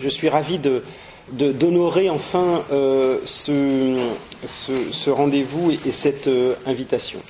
[0.00, 0.60] Je suis ravi
[1.32, 2.64] d'honorer enfin
[3.24, 6.28] ce, rendez-vous et, cette
[6.66, 7.20] invitation.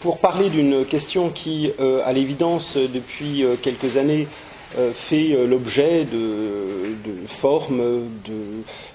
[0.00, 1.70] pour parler d'une question qui,
[2.04, 4.26] à l'évidence, depuis quelques années,
[4.76, 8.08] euh, fait euh, l'objet de, formes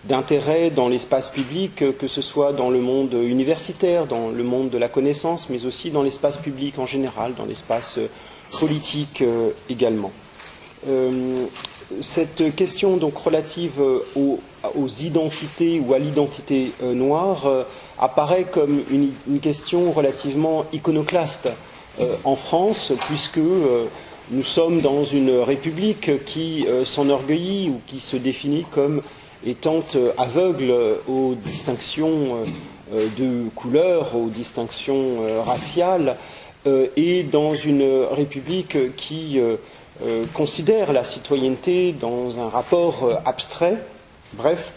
[0.03, 4.77] d'intérêt dans l'espace public, que ce soit dans le monde universitaire, dans le monde de
[4.77, 8.07] la connaissance, mais aussi dans l'espace public en général, dans l'espace euh,
[8.59, 9.23] politique
[9.69, 10.11] également.
[12.01, 13.81] Cette question donc relative
[14.15, 14.39] aux,
[15.01, 17.47] identités ou à l'identité noire
[17.97, 21.49] apparaît comme une, question relativement iconoclaste
[22.23, 23.39] en France, puisque
[24.31, 29.01] nous sommes dans une république qui euh, s'enorgueillit ou qui se définit comme
[29.43, 30.71] étant euh, aveugle
[31.07, 32.45] aux distinctions
[32.93, 36.15] euh, de couleur, aux distinctions raciales,
[36.97, 39.39] et dans une république qui
[40.33, 43.77] considère la citoyenneté dans un rapport abstrait.
[44.33, 44.71] Bref,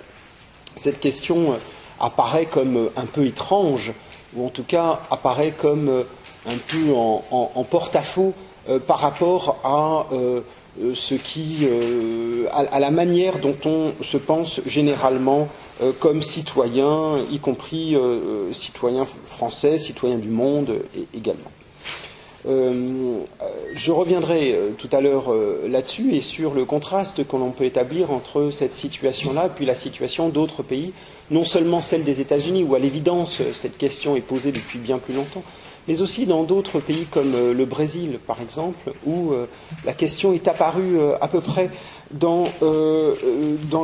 [0.77, 1.59] cette question
[2.01, 3.93] apparaît comme un peu étrange,
[4.35, 6.05] ou en tout cas apparaît comme
[6.47, 8.35] un peu en porte-à-faux
[8.69, 10.43] euh, par rapport à euh,
[10.95, 15.49] ce qui, euh, à, la manière dont on se pense généralement
[15.99, 17.97] comme citoyen, y compris
[18.53, 20.77] citoyen français, citoyen du monde
[21.13, 21.51] également.
[22.45, 25.33] Je reviendrai tout à l'heure
[25.69, 30.29] là-dessus et sur le contraste qu'on peut établir entre cette situation-là et puis la situation
[30.29, 30.93] d'autres pays,
[31.31, 35.15] non seulement celle des États-Unis, où à l'évidence cette question est posée depuis bien plus
[35.15, 35.45] longtemps,
[35.89, 39.47] mais aussi dans d'autres pays comme euh, le Brésil, par exemple, où euh,
[39.85, 41.71] la question est apparue euh, à peu près
[42.13, 42.45] dans,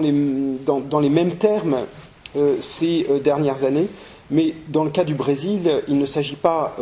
[0.00, 1.78] les, mêmes termes
[2.58, 3.88] ces dernières années.
[4.30, 6.76] Mais dans le cas du Brésil, il ne s'agit pas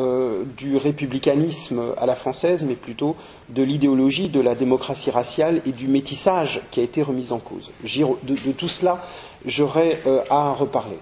[0.57, 3.15] du républicanisme à la française, mais plutôt
[3.51, 7.71] de l'idéologie de la démocratie raciale et du métissage qui a été remis en cause.
[7.85, 9.07] de tout cela,
[9.45, 10.99] j'aurai à reparler.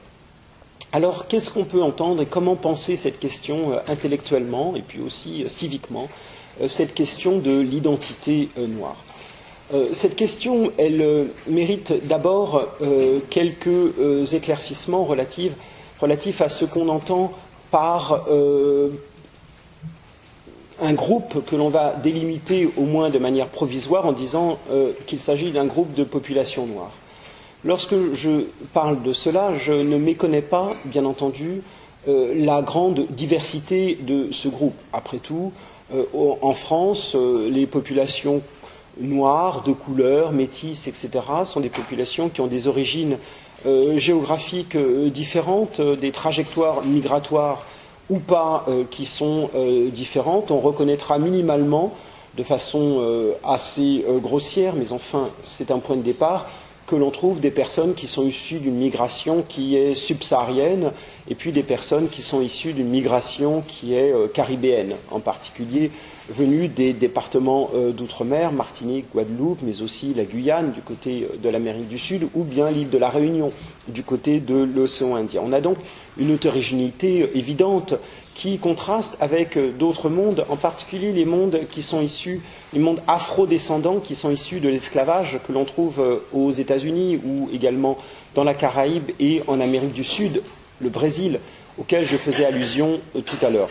[0.95, 5.43] Alors, qu'est-ce qu'on peut entendre et comment penser cette question euh, intellectuellement et puis aussi
[5.43, 6.09] euh, civiquement,
[6.63, 8.97] euh, cette question de l'identité noire?
[9.93, 12.69] Cette question, elle mérite d'abord
[13.31, 15.55] quelques éclaircissements relatifs,
[16.05, 17.33] relatifs à ce qu'on entend
[17.71, 18.25] par
[20.81, 24.59] un groupe que l'on va délimiter au moins de manière provisoire en disant
[25.07, 26.93] qu'il s'agit d'un groupe de population noire.
[27.65, 28.45] Lorsque je
[28.75, 31.63] parle de cela, je ne méconnais pas, bien entendu,
[32.07, 34.77] euh, la grande diversité de ce groupe.
[34.93, 35.51] Après tout,
[35.95, 38.43] euh, en France, euh, les populations
[39.01, 41.09] noires, de couleur, métisses, etc.,
[41.47, 43.17] sont des populations qui ont des origines
[43.97, 47.65] géographiques différentes, des trajectoires migratoires
[48.11, 49.51] ou pas qui sont
[49.93, 50.51] différentes.
[50.51, 51.95] On reconnaîtra minimalement,
[52.37, 53.03] de façon
[53.45, 56.47] assez grossière, mais enfin c'est un point de départ,
[56.87, 60.93] que l'on trouve des personnes qui sont issues d'une migration qui est subsaharienne
[61.29, 65.91] et puis des personnes qui sont issues d'une migration qui est euh, caribéenne, en particulier
[66.31, 71.49] venues des départements euh, d'outre-mer, Martinique, Guadeloupe, mais aussi la Guyane du côté euh, de
[71.49, 73.51] l'Amérique du Sud ou bien l'île de la Réunion
[73.89, 75.43] du côté de l'océan Indien.
[75.45, 75.77] On a donc
[76.17, 77.95] une hétérogénéité évidente
[78.35, 82.41] qui contraste avec d'autres mondes, en particulier les mondes qui sont issus
[82.75, 87.49] les mondes afro-descendants qui sont issus de l'esclavage que l'on trouve euh, aux États-Unis ou
[87.53, 87.97] également
[88.35, 90.43] dans la Caraïbe et en Amérique du Sud,
[90.81, 91.39] le Brésil,
[91.79, 93.69] auquel je faisais allusion euh, tout à l'heure.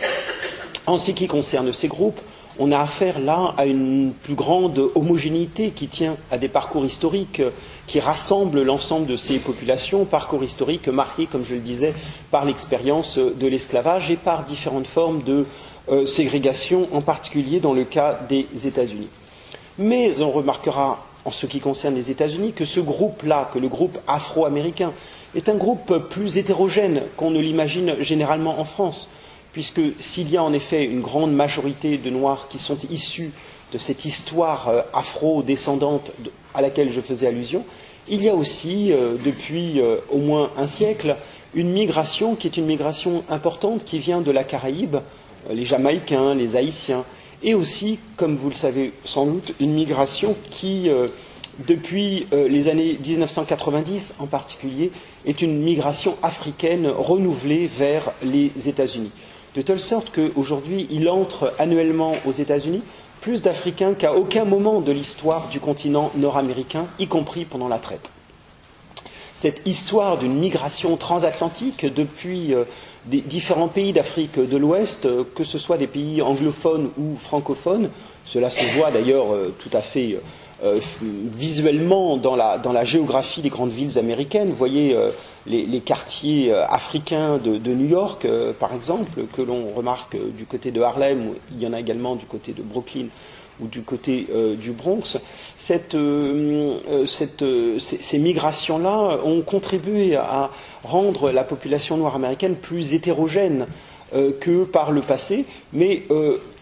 [0.86, 2.20] En ce qui concerne ces groupes,
[2.58, 7.40] on a affaire là à une plus grande homogénéité qui tient à des parcours historiques
[7.40, 7.50] euh,
[7.86, 11.94] qui rassemblent l'ensemble de ces populations, parcours historiques marqués, comme je le disais,
[12.30, 15.46] par l'expérience de l'esclavage et par différentes formes de
[15.90, 19.08] euh, ségrégation, en particulier dans le cas des États-Unis.
[19.78, 23.98] Mais on remarquera, en ce qui concerne les États-Unis, que ce groupe-là, que le groupe
[24.06, 24.92] afro-américain,
[25.34, 29.10] est un groupe plus hétérogène qu'on ne l'imagine généralement en France,
[29.54, 33.32] puisque s'il y a en effet une grande majorité de Noirs qui sont issus
[33.72, 36.12] de cette histoire euh, afro-descendante
[36.52, 37.64] à laquelle je faisais allusion,
[38.08, 39.80] il y a aussi, euh, depuis
[40.10, 41.16] au moins un siècle,
[41.54, 46.34] une migration qui est une migration importante qui vient de la Caraïbe, euh, les Jamaïcains,
[46.34, 47.04] les Haïtiens,
[47.42, 51.08] et aussi, comme vous le savez sans doute, une migration qui, euh,
[51.66, 54.90] depuis euh, les années 1990 en particulier,
[55.26, 59.10] est une migration africaine renouvelée vers les États-Unis.
[59.54, 62.82] De telle sorte qu'aujourd'hui, il entre annuellement aux États-Unis
[63.20, 68.10] plus d'Africains qu'à aucun moment de l'histoire du continent nord-américain, y compris pendant la traite.
[69.34, 72.54] Cette histoire d'une migration transatlantique depuis
[73.06, 77.90] des différents pays d'Afrique de l'Ouest, euh, que ce soit des pays anglophones ou francophones.
[78.24, 80.18] Cela se voit d'ailleurs euh, tout à fait
[81.02, 84.50] visuellement dans la, géographie des grandes villes américaines.
[84.50, 84.96] Voyez
[85.46, 88.26] les, quartiers africains de, New York,
[88.58, 92.26] par exemple, que l'on remarque du côté de Harlem, il y en a également du
[92.26, 93.06] côté de Brooklyn
[93.60, 95.18] ou du côté euh, du Bronx,
[95.70, 100.50] euh, euh, ces, migrations-là ont contribué à
[100.82, 103.66] rendre la population noire américaine plus hétérogène
[104.40, 106.02] que par le passé, mais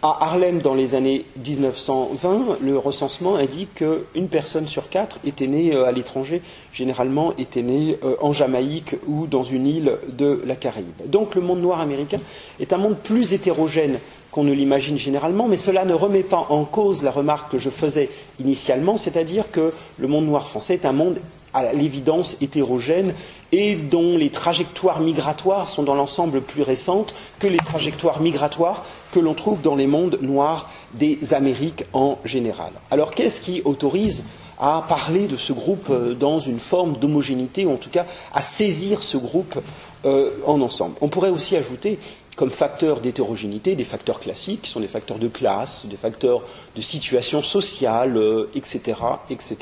[0.02, 5.74] à Harlem, dans les années 1920, le recensement indique qu'une personne sur quatre était née
[5.74, 10.86] à l'étranger, généralement était née en Jamaïque ou dans une île de la Caraïbe.
[11.06, 12.18] Donc le monde noir américain
[12.58, 13.98] est un monde plus hétérogène
[14.32, 17.70] qu'on ne l'imagine généralement, mais cela ne remet pas en cause la remarque que je
[17.70, 18.08] faisais
[18.40, 21.18] initialement, c'est-à-dire que le monde noir français est un monde
[21.54, 23.14] à l'évidence hétérogène
[23.52, 29.20] et dont les trajectoires migratoires sont dans l'ensemble plus récentes que les trajectoires migratoires que
[29.20, 32.72] l'on trouve dans les mondes noirs des Amériques en général.
[32.90, 34.24] Alors qu'est-ce qui autorise
[34.58, 38.40] à parler de ce groupe euh, dans une forme d'homogénéité, ou en tout cas à
[38.40, 39.58] saisir ce groupe
[40.06, 40.94] euh, en ensemble?
[41.00, 41.98] On pourrait aussi ajouter
[42.36, 46.42] comme facteurs d'hétérogénéité, des facteurs classiques, qui sont des facteurs de classe, des facteurs
[46.74, 48.18] de situation sociale,
[48.54, 49.56] etc., euh, etc.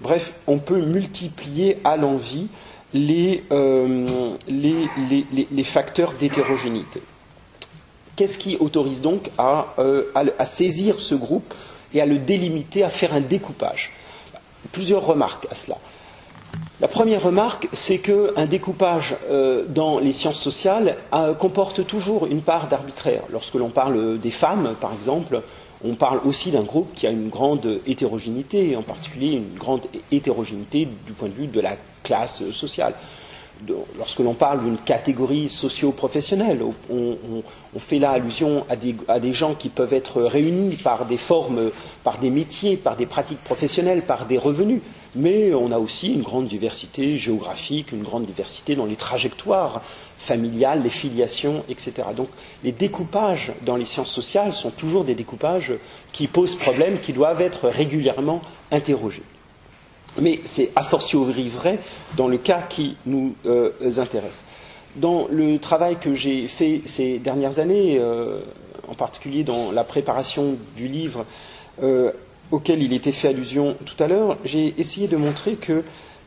[0.00, 2.48] Bref, on peut multiplier à l'envi
[2.94, 4.06] les, euh,
[4.48, 7.02] les, facteurs d'hétérogénéité.
[8.14, 9.30] Qu'est-ce qui autorise donc
[9.78, 11.54] euh, à, saisir ce groupe
[11.92, 13.92] et à le délimiter, à faire un découpage?
[14.72, 15.76] Plusieurs remarques à cela.
[16.78, 20.96] La première remarque, c'est qu'un découpage euh, dans les sciences sociales
[21.38, 23.22] comporte toujours une part d'arbitraire.
[23.30, 25.40] Lorsque l'on parle des femmes, par exemple,
[25.84, 30.88] on parle aussi d'un groupe qui a une grande hétérogénéité, en particulier une grande hétérogénéité
[31.06, 32.94] du point de vue de la classe sociale.
[33.96, 37.16] lorsque l'on parle d'une catégorie socio-professionnelle, on,
[37.78, 38.76] fait là allusion à
[39.18, 41.70] des, gens qui peuvent être réunis par des formes,
[42.04, 44.82] par des métiers, par des pratiques professionnelles, par des revenus
[45.16, 49.82] mais on a aussi une grande diversité géographique, une grande diversité dans les trajectoires
[50.18, 52.08] familiales, les filiations, etc.
[52.14, 52.28] Donc
[52.62, 55.72] les découpages dans les sciences sociales sont toujours des découpages
[56.12, 59.22] qui posent problème, qui doivent être régulièrement interrogés.
[60.20, 61.78] Mais c'est a fortiori vrai
[62.16, 64.44] dans le cas qui nous euh, intéresse.
[64.96, 68.40] Dans le travail que j'ai fait ces dernières années, euh,
[68.88, 71.24] en particulier dans la préparation du livre
[71.82, 72.12] euh,
[72.50, 75.82] auquel il était fait allusion tout à l'heure, j'ai essayé de montrer que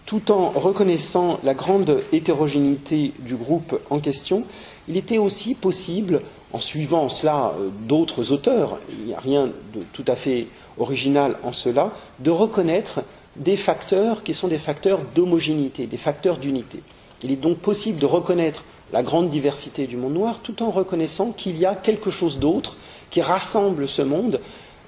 [0.05, 4.43] tout en reconnaissant la grande hétérogénéité du groupe en question,
[4.87, 6.21] il était aussi possible,
[6.51, 10.47] en suivant cela euh, d'autres auteurs, il n'y a rien de tout à fait
[10.79, 13.01] original en cela, de reconnaître
[13.35, 16.79] des facteurs qui sont des facteurs d'homogénéité, des facteurs d'unité.
[17.21, 21.31] Il est donc possible de reconnaître la grande diversité du monde noir tout en reconnaissant
[21.31, 22.77] qu'il y a quelque chose d'autre
[23.11, 24.39] qui rassemble ce monde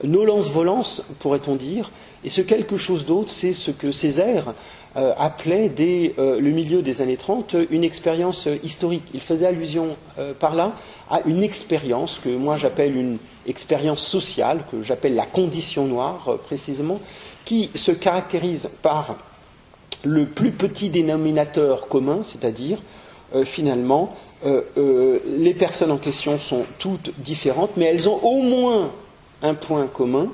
[0.03, 1.91] nos lances-volances, pourrait-on dire,
[2.23, 4.53] et ce quelque chose d'autre, c'est ce que Césaire
[4.97, 9.03] euh, appelait dès euh, le milieu des années 30 une expérience historique.
[9.13, 10.73] Il faisait allusion euh, par là
[11.09, 13.17] à une expérience que moi j'appelle une
[13.47, 16.99] expérience sociale, que j'appelle la condition noire précisément,
[17.45, 19.15] qui se caractérise par
[20.03, 22.79] le plus petit dénominateur commun, c'est-à-dire
[23.43, 28.91] finalement les personnes en question sont toutes différentes, mais elles ont au moins
[29.41, 30.27] un point commun,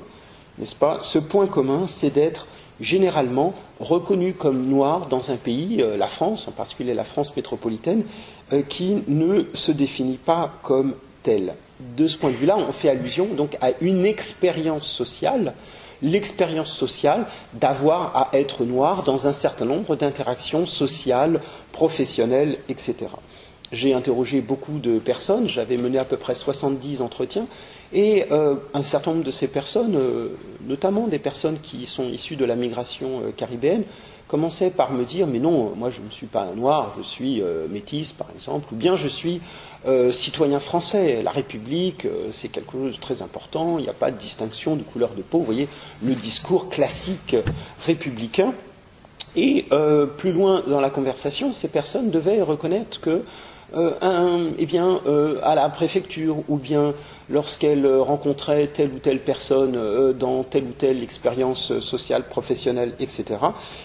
[0.58, 2.46] n'est-ce pas Ce point commun, c'est d'être
[2.80, 8.04] généralement reconnu comme noir dans un pays, euh, la France, en particulier la France métropolitaine,
[8.52, 11.54] euh, qui ne se définit pas comme tel.
[11.96, 15.54] De ce point de vue-là, on fait allusion donc à une expérience sociale,
[16.02, 21.40] l'expérience sociale d'avoir à être noir dans un certain nombre d'interactions sociales,
[21.72, 23.06] professionnelles, etc.
[23.70, 27.46] J'ai interrogé beaucoup de personnes, j'avais mené à peu près 70 entretiens,
[27.92, 30.28] et euh, un certain nombre de ces personnes, euh,
[30.66, 33.82] notamment des personnes qui sont issues de la migration euh, caribéenne,
[34.26, 38.12] commençaient par me dire Mais non, moi je ne suis pas noir, je suis métisse
[38.12, 39.40] par exemple, ou bien je suis
[40.10, 41.22] citoyen français.
[41.22, 44.82] La République, c'est quelque chose de très important, il n'y a pas de distinction de
[44.82, 45.38] couleur de peau.
[45.38, 45.66] Vous voyez,
[46.02, 47.36] le discours classique
[47.86, 48.52] républicain.
[49.34, 49.64] Et
[50.18, 53.22] plus loin dans la conversation, ces personnes devaient reconnaître que
[53.74, 55.00] eh bien,
[55.42, 56.92] à la préfecture ou bien
[57.30, 63.24] lorsqu'elle rencontrait telle ou telle personne euh, dans telle ou telle expérience sociale, professionnelle, etc.,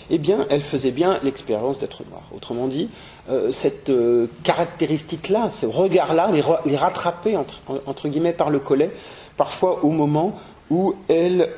[0.10, 2.24] eh bien, elle faisait bien l'expérience d'être noire.
[2.36, 2.90] Autrement dit,
[3.30, 6.30] euh, cette euh, caractéristique-là, ce regard-là,
[6.66, 8.92] les, rattraper entre, guillemets par le collet,
[9.38, 11.50] parfois au moment où elle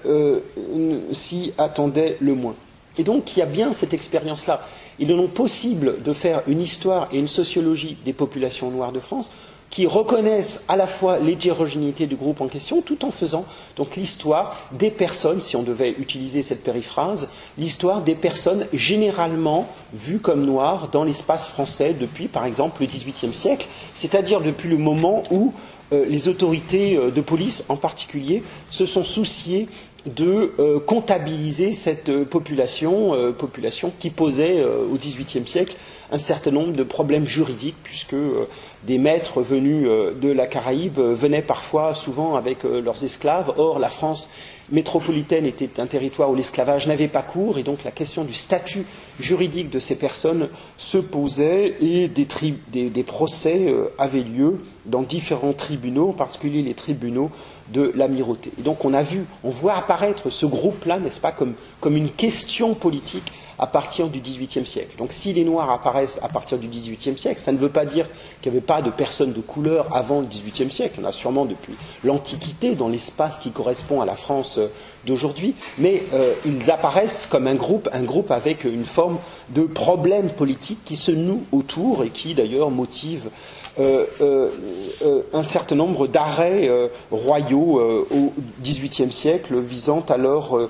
[1.11, 2.55] s'y attendait le moins.
[2.97, 4.65] Et donc, il y a bien cette expérience-là.
[4.99, 8.99] Il est donc possible de faire une histoire et une sociologie des populations noires de
[8.99, 9.31] France
[9.69, 13.45] qui reconnaissent à la fois l'hétérogénéité du groupe en question, tout en faisant
[13.75, 20.19] donc l'histoire des personnes, si on devait utiliser cette périphrase, l'histoire des personnes généralement vues
[20.19, 25.23] comme noires dans l'espace français depuis, par exemple, le XVIIIe siècle, c'est-à-dire depuis le moment
[25.31, 25.53] où
[25.93, 29.67] euh, les autorités euh, de police en particulier se sont souciées
[30.07, 33.13] de euh, comptabiliser cette population,
[33.99, 35.75] qui posait au XVIIIe siècle
[36.11, 38.15] un certain nombre de problèmes juridiques, puisque
[38.85, 43.53] des maîtres venus euh, de la Caraïbe euh, venaient parfois, souvent avec euh, leurs esclaves.
[43.57, 44.29] Or, la France
[44.71, 48.85] métropolitaine était un territoire où l'esclavage n'avait pas cours, et donc la question du statut
[49.19, 56.13] juridique de ces personnes se posait, et des, procès avaient lieu dans différents tribunaux, en
[56.13, 57.29] particulier les tribunaux
[57.71, 58.51] de l'amirauté.
[58.57, 63.31] Donc on a vu, on voit apparaître ce groupe-là, n'est-ce pas, comme une question politique
[63.59, 64.95] à partir du XVIIIe siècle.
[64.97, 68.07] Donc si les Noirs apparaissent à partir du XVIIIe siècle, ça ne veut pas dire
[68.41, 70.99] qu'il n'y avait pas de personnes de couleur avant le XVIIIe siècle.
[71.01, 74.67] En a sûrement depuis l'Antiquité dans l'espace qui correspond à la France euh,
[75.05, 79.19] d'aujourd'hui, mais euh, ils apparaissent comme un groupe, un groupe avec une forme
[79.49, 83.29] de problème politique qui se noue autour et qui d'ailleurs motive
[83.77, 86.69] un certain nombre d'arrêts
[87.11, 90.69] royaux au XVIIIe siècle visant à leur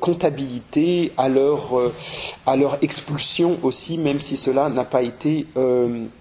[0.00, 1.82] comptabilité, à leur,
[2.82, 5.46] expulsion aussi, même si cela n'a pas été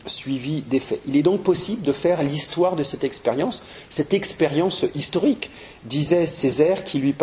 [0.06, 1.02] suivi des faits.
[1.08, 5.50] Il est donc possible de faire l'histoire de cette expérience, cette expérience historique,
[5.86, 7.16] disait Césaire, qui lui,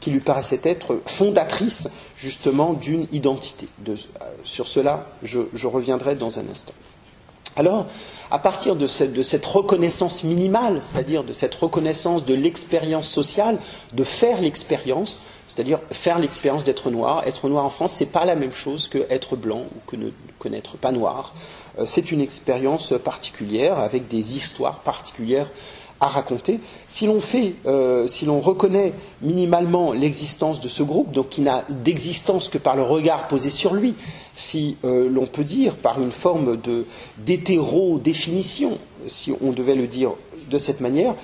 [0.00, 3.68] qui lui paraissait être fondatrice justement d'une identité.
[4.42, 6.74] sur cela, je reviendrai dans un instant.
[7.58, 7.86] Alors,
[8.30, 13.58] à partir de cette, reconnaissance minimale, c'est-à-dire de cette reconnaissance de l'expérience sociale,
[13.94, 17.26] de faire l'expérience, c'est-à-dire faire l'expérience d'être noir.
[17.26, 19.96] Être noir en France, ce n'est pas la même chose que être blanc ou
[20.38, 21.34] que n'être pas noir.
[21.80, 25.50] Euh, c'est une expérience particulière avec des histoires particulières
[26.00, 26.60] à raconter.
[26.86, 31.64] Si l'on fait, euh, si l'on reconnaît minimalement l'existence de ce groupe, donc qui n'a
[31.68, 33.94] d'existence que par le regard posé sur lui,
[34.32, 36.86] si euh, l'on peut dire par une forme de
[37.18, 40.12] d'hétéro-définition, si on devait le dire
[40.50, 41.14] de cette manière,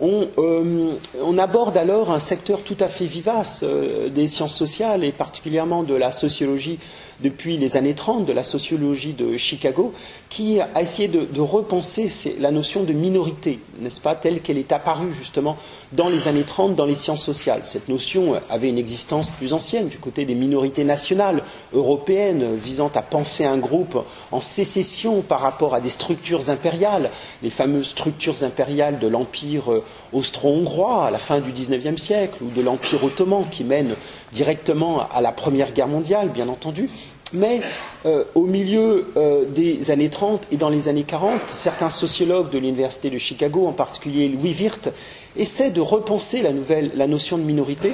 [0.00, 5.84] on, euh, aborde alors un secteur tout à fait vivace des sciences sociales et particulièrement
[5.84, 6.80] de la sociologie
[7.24, 9.92] depuis les années 30 de la sociologie de Chicago,
[10.28, 15.14] qui a essayé de, repenser la notion de minorité, n'est-ce pas, telle qu'elle est apparue
[15.18, 15.56] justement
[15.92, 17.62] dans les années 30 dans les sciences sociales.
[17.64, 23.00] Cette notion avait une existence plus ancienne du côté des minorités nationales européennes, visant à
[23.02, 27.10] penser un groupe en sécession par rapport à des structures impériales,
[27.42, 29.64] les fameuses structures impériales de l'Empire
[30.12, 33.94] austro-hongrois à la fin du XIXe siècle, ou de l'Empire ottoman qui mène
[34.32, 36.90] directement à la Première Guerre mondiale, bien entendu.
[37.34, 37.60] Mais
[38.06, 42.58] euh, au milieu euh, des années 30 et dans les années 40, certains sociologues de
[42.58, 44.90] l'Université de Chicago, en particulier Louis Wirth,
[45.36, 47.90] essaient de repenser la, notion de minorité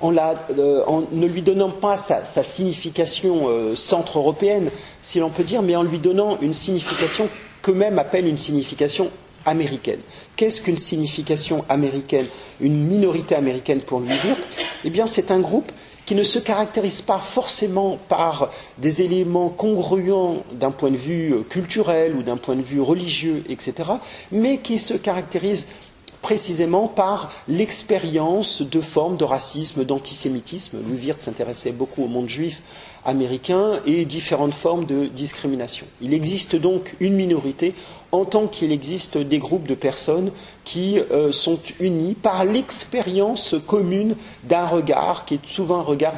[0.00, 4.70] en, euh, en, ne lui donnant pas sa, sa signification centre-européenne,
[5.00, 7.28] si l'on peut dire, mais en lui donnant une signification
[7.62, 9.10] qu'eux-mêmes appellent une signification
[9.44, 10.00] américaine.
[10.36, 12.26] Qu'est-ce qu'une signification américaine,
[12.60, 14.46] une minorité américaine pour Louis Wirth?
[14.84, 15.72] Eh bien, c'est un groupe
[16.06, 21.42] qui ne se caractérise pas forcément par des éléments congruents d'un point de vue euh,
[21.42, 23.90] culturel ou d'un point de vue religieux, etc.,
[24.30, 25.66] mais qui se caractérise
[26.24, 30.78] précisément par l'expérience de formes de racisme, d'antisémitisme.
[30.88, 32.62] Louis s'intéressait beaucoup au monde juif
[33.04, 35.86] américain et différentes formes de discrimination.
[36.00, 37.74] Il existe donc une minorité
[38.14, 40.30] en tant qu'il existe des groupes de personnes
[40.62, 46.14] qui euh, sont unis par l'expérience commune d'un regard qui est souvent un regard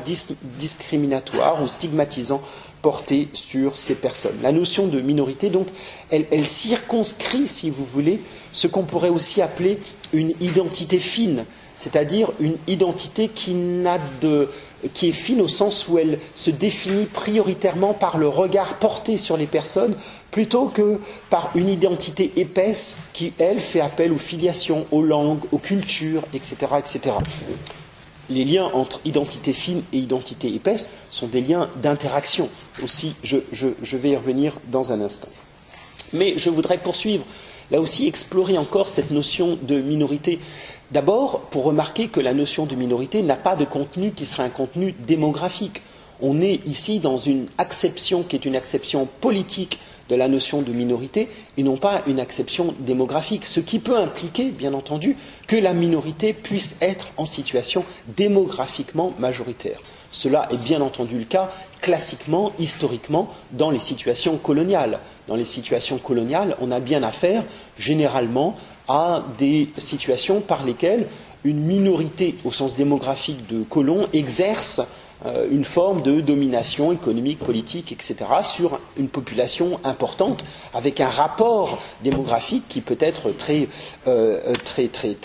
[0.59, 2.43] discriminatoire ou stigmatisant
[2.83, 4.37] porté sur ces personnes.
[4.43, 5.69] La notion de minorité, donc,
[6.11, 8.21] elle circonscrit, si vous voulez,
[8.53, 9.79] ce qu'on pourrait aussi appeler
[10.13, 11.47] une identité fine,
[11.77, 18.27] c'est-à-dire une identité qui, est fine au sens où elle se définit prioritairement par le
[18.27, 19.95] regard porté sur les personnes
[20.31, 20.99] plutôt que
[21.31, 26.57] par une identité épaisse qui, elle, fait appel aux filiations, aux langues, aux cultures, etc.
[26.79, 27.15] etc.
[28.31, 32.49] Les liens entre identité fine et identité épaisse sont des liens d'interaction.
[32.83, 35.29] Aussi, je vais y revenir dans un instant.
[36.13, 37.25] Mais je voudrais poursuivre
[37.71, 40.39] là aussi explorer encore cette notion de minorité.
[40.93, 44.51] D'abord, pour remarquer que la notion de minorité n'a pas de contenu qui serait un
[44.51, 45.83] contenu démographique.
[46.21, 50.73] On est ici dans une acception qui est une acception politique de la notion de
[50.73, 55.75] minorité et non pas une acception démographique, ce qui peut impliquer, bien entendu, que la
[55.75, 57.85] minorité puisse être en situation
[58.17, 59.81] démographiquement majoritaire.
[60.11, 64.99] Cela est bien entendu le cas classiquement, historiquement, dans les situations coloniales.
[65.29, 67.45] Dans les situations coloniales, on a bien affaire,
[67.79, 68.55] généralement,
[68.89, 71.09] à des situations par lesquelles
[71.45, 74.81] une minorité, au sens démographique de colons, exerce
[75.25, 81.79] euh, une forme de domination économique, politique, etc., sur une population importante, avec un rapport
[82.03, 83.69] démographique qui peut être très,
[84.09, 85.17] euh, très, très,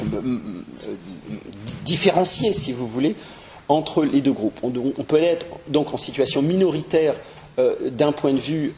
[0.00, 0.20] euh,
[1.84, 3.14] différencié, si vous voulez,
[3.68, 4.58] entre les deux groupes.
[4.62, 7.14] On, peut être donc en situation minoritaire
[7.90, 8.72] d'un point de vue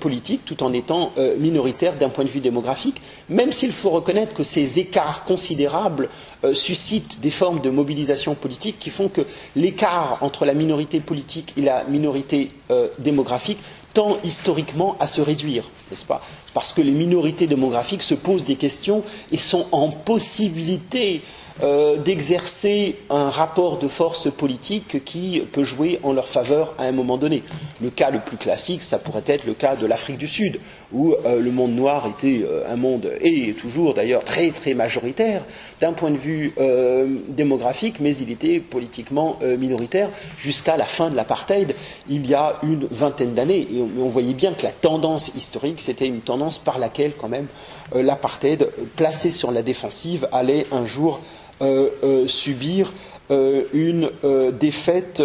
[0.00, 4.44] politique tout en étant minoritaire d'un point de vue démographique, même s'il faut reconnaître que
[4.44, 6.08] ces écarts considérables
[6.44, 9.22] euh, suscite des formes de mobilisation politique qui font que
[9.56, 13.58] l'écart entre la minorité politique et la minorité euh, démographique
[13.94, 16.22] tend historiquement à se réduire, n'est-ce pas?
[16.56, 21.20] Parce que les minorités démographiques se posent des questions et sont en possibilité
[21.62, 26.92] euh, d'exercer un rapport de force politique qui peut jouer en leur faveur à un
[26.92, 27.42] moment donné.
[27.80, 30.60] Le cas le plus classique, ça pourrait être le cas de l'Afrique du Sud,
[30.92, 35.44] où euh, le monde noir était euh, un monde, et toujours d'ailleurs très très majoritaire
[35.80, 36.54] d'un point de vue
[37.28, 40.08] démographique, mais il était politiquement minoritaire
[40.40, 41.74] jusqu'à la fin de l'apartheid,
[42.08, 43.68] il y a une vingtaine d'années.
[44.00, 47.46] On, voyait bien que la tendance historique, c'était une tendance par laquelle quand même
[47.94, 51.20] l'apartheid, placé sur la défensive, allait un jour
[51.62, 52.92] euh, euh, subir
[53.30, 54.10] euh, une
[54.60, 55.22] défaite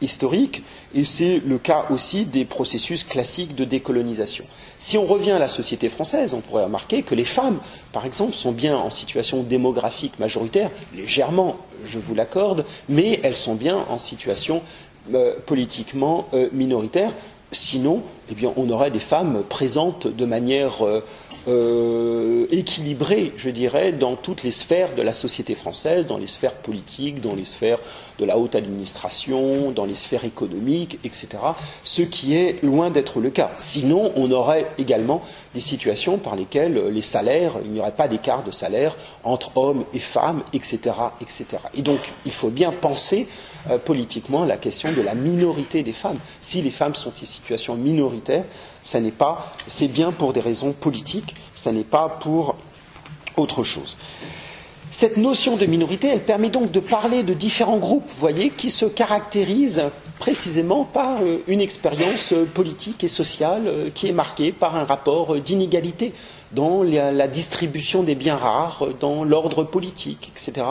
[0.00, 0.62] historique,
[0.94, 4.46] et c'est le cas aussi des processus classiques de décolonisation.
[4.78, 7.58] Si on revient à la société française, on pourrait remarquer que les femmes,
[7.92, 13.54] par exemple, sont bien en situation démographique majoritaire, légèrement, je vous l'accorde, mais elles sont
[13.54, 14.62] bien en situation
[15.46, 17.12] politiquement minoritaire.
[17.50, 20.84] Sinon, eh bien, on aurait des femmes présentes de manière
[21.48, 26.56] euh, équilibré, je dirais, dans toutes les sphères de la société française, dans les sphères
[26.56, 27.78] politiques, dans les sphères
[28.18, 31.28] de la haute administration, dans les sphères économiques, etc.
[31.80, 33.50] Ce qui est loin d'être le cas.
[33.56, 35.22] Sinon, on aurait également
[35.54, 39.84] des situations par lesquelles les salaires, il n'y aurait pas d'écart de salaire entre hommes
[39.94, 40.78] et femmes, etc.,
[41.22, 41.46] etc.
[41.74, 43.26] Et donc, il faut bien penser
[43.70, 46.18] euh, politiquement la question de la minorité des femmes.
[46.40, 48.44] Si les femmes sont en situation minoritaire,
[48.80, 52.56] c'est bien pour des raisons politiques, ça n'est pas pour
[53.36, 53.96] autre chose.
[54.90, 58.86] Cette notion de minorité, elle permet donc de parler de différents groupes, voyez, qui se
[58.86, 59.82] caractérisent
[60.18, 64.84] précisément par euh, une expérience euh, politique et sociale euh, qui est marquée par un
[64.84, 66.12] rapport d'inégalité
[66.52, 70.66] dans la distribution des biens rares, dans l'ordre politique, etc.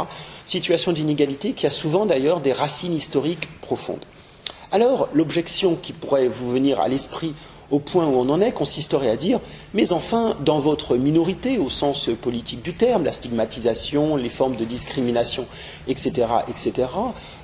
[0.47, 4.03] Situation d'inégalité qui a souvent d'ailleurs des racines historiques profondes.
[4.71, 7.35] Alors, l'objection qui pourrait vous venir à l'esprit
[7.69, 9.39] au point où on en est consisterait à dire
[9.73, 14.65] mais enfin, dans votre minorité, au sens politique du terme, la stigmatisation, les formes de
[14.65, 15.45] discrimination,
[15.87, 16.87] etc., etc.,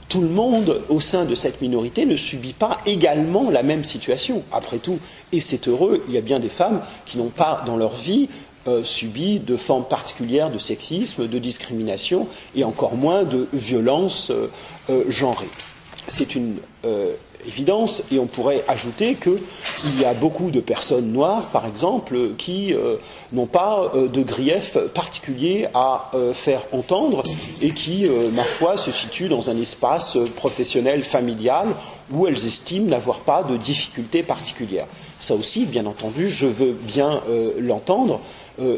[0.10, 4.44] tout le monde au sein de cette minorité ne subit pas également la même situation.
[4.52, 5.00] Après tout,
[5.32, 8.30] et c'est heureux, il y a bien des femmes qui n'ont pas dans leur vie
[8.66, 14.48] euh, subi de formes particulières de sexisme, de discrimination et encore moins de violence euh,
[14.90, 15.50] euh, genrée.
[16.08, 16.58] C'est une
[17.48, 22.74] évidence, et on pourrait ajouter qu'il y a beaucoup de personnes noires, par exemple, qui
[22.74, 22.98] euh,
[23.32, 27.24] n'ont pas euh, de grief particulier à euh, faire entendre
[27.62, 31.68] et qui, ma foi, se situent dans un espace professionnel familial
[32.12, 34.88] où elles estiment n'avoir pas de difficultés particulières.
[35.18, 37.22] Ça aussi, bien entendu, je veux bien
[37.60, 38.20] l'entendre.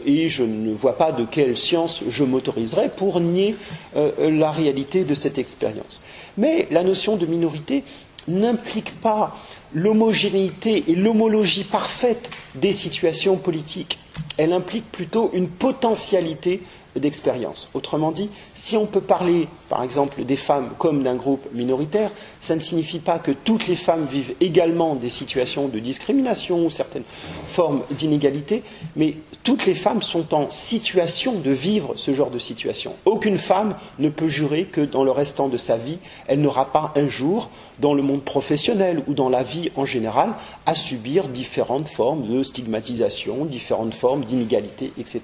[0.06, 3.56] et je ne vois pas de quelle science je m'autoriserais pour nier
[3.96, 6.04] la réalité de cette expérience.
[6.38, 7.84] Mais la notion de minorité
[8.28, 9.36] n'implique pas
[9.74, 14.00] l'homogénéité et l'homologie parfaite des situations politiques.
[14.38, 16.62] Elle implique plutôt une potentialité
[16.96, 17.70] d'expérience.
[17.74, 22.56] Autrement dit, si on peut parler, par exemple, des femmes comme d'un groupe minoritaire, ça
[22.56, 27.04] ne signifie pas que toutes les femmes vivent également des situations de discrimination ou certaines
[27.48, 28.64] formes d'inégalité,
[28.96, 32.94] mais toutes les femmes sont en situation de vivre ce genre de situation.
[33.06, 35.98] Aucune femme ne peut jurer que dans le restant de sa vie,
[36.28, 37.50] elle n'aura pas un jour,
[37.80, 40.30] dans le monde professionnel ou dans la vie en général,
[40.66, 45.22] à subir différentes formes de stigmatisation, différentes formes d'inégalité, etc.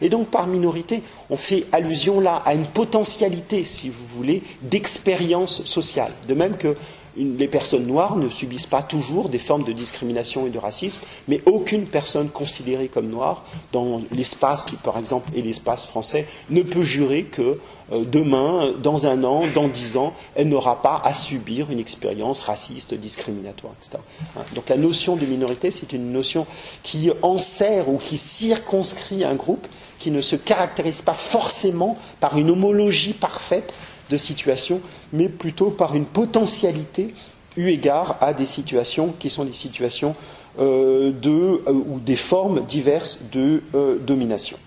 [0.00, 5.64] Et donc, par minorité, on fait allusion là à une potentialité, si vous voulez, d'expérience
[5.64, 6.12] sociale.
[6.28, 6.76] De même que
[7.16, 11.40] les personnes noires ne subissent pas toujours des formes de discrimination et de racisme, mais
[11.46, 16.82] aucune personne considérée comme noire dans l'espace qui, par exemple, est l'espace français, ne peut
[16.82, 17.58] jurer que
[17.92, 22.42] euh, demain, dans un an, dans dix ans, elle n'aura pas à subir une expérience
[22.42, 24.02] raciste, discriminatoire, etc.
[24.36, 24.40] Hein.
[24.54, 26.46] Donc la notion de minorité, c'est une notion
[26.82, 29.66] qui enserre ou qui circonscrit un groupe
[30.04, 33.72] qui ne se caractérise pas forcément par une homologie parfaite
[34.10, 34.82] de situation,
[35.14, 37.14] mais plutôt par une potentialité
[37.56, 40.14] eu égard à des situations qui sont des situations
[40.58, 43.62] euh, euh, ou des formes diverses de
[44.06, 44.58] domination.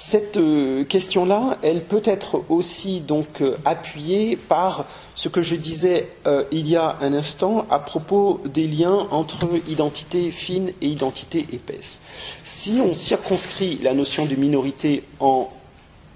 [0.00, 4.84] Cette euh, question-là, elle peut être aussi donc euh, appuyée par
[5.16, 9.48] ce que je disais euh, il y a un instant à propos des liens entre
[9.66, 11.98] identité fine et identité épaisse.
[12.44, 15.50] Si on circonscrit la notion de minorité en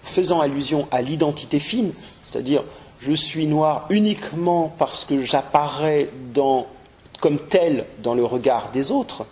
[0.05, 1.93] faisant allusion à l'identité fine,
[2.23, 2.63] c'est-à-dire
[3.01, 6.09] je suis noir uniquement parce que j'apparais
[7.19, 9.27] comme tel dans le regard des autres,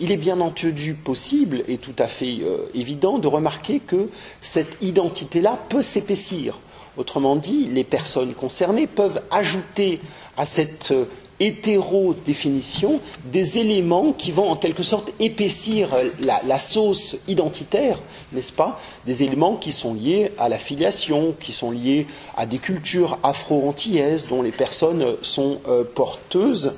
[0.00, 4.08] il est bien entendu possible et tout à fait euh, évident de remarquer que
[4.40, 6.58] cette identité-là peut s'épaissir.
[6.96, 10.00] Autrement dit, les personnes concernées peuvent ajouter
[10.36, 11.04] à cette euh,
[11.40, 15.88] hétéro-définition des éléments qui vont en quelque sorte épaissir
[16.20, 17.98] la, sauce identitaire,
[18.32, 18.78] n'est-ce pas?
[19.06, 24.26] Des éléments qui sont liés à la filiation, qui sont liés à des cultures afro-antillaises
[24.28, 26.76] dont les personnes sont euh, porteuses,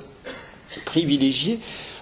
[0.85, 1.59] privilégiées.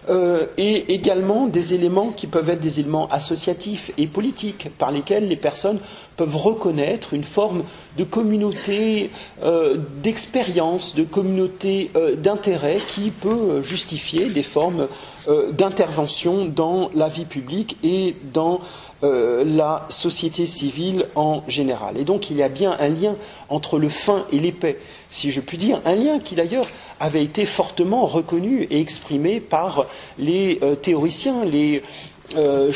[0.09, 5.27] Euh, et également des éléments qui peuvent être des éléments associatifs et politiques par lesquels
[5.27, 5.77] les personnes
[6.17, 7.63] peuvent reconnaître une forme
[7.99, 9.11] de communauté
[9.43, 14.87] euh, d'expérience, de communauté euh, d'intérêt qui peut justifier des formes
[15.51, 18.59] d'intervention dans la vie publique et dans
[19.03, 21.97] la société civile en général.
[21.97, 23.15] Et donc il y a bien un lien
[23.49, 24.77] entre le fin et l'épais,
[25.09, 26.67] si je puis dire, un lien qui d'ailleurs
[26.99, 29.85] avait été fortement reconnu et exprimé par
[30.17, 31.83] les euh, théoriciens, les
[32.37, 32.71] euh,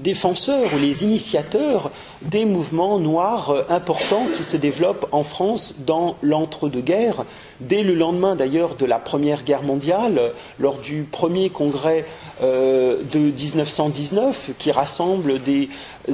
[0.00, 1.90] défenseurs ou les initiateurs
[2.22, 7.24] des mouvements noirs euh, importants qui se développent en France dans l'entre-deux-guerres,
[7.60, 10.20] dès le lendemain d'ailleurs de la Première Guerre mondiale,
[10.60, 12.04] lors du premier congrès
[12.42, 15.68] de 1919 qui rassemble des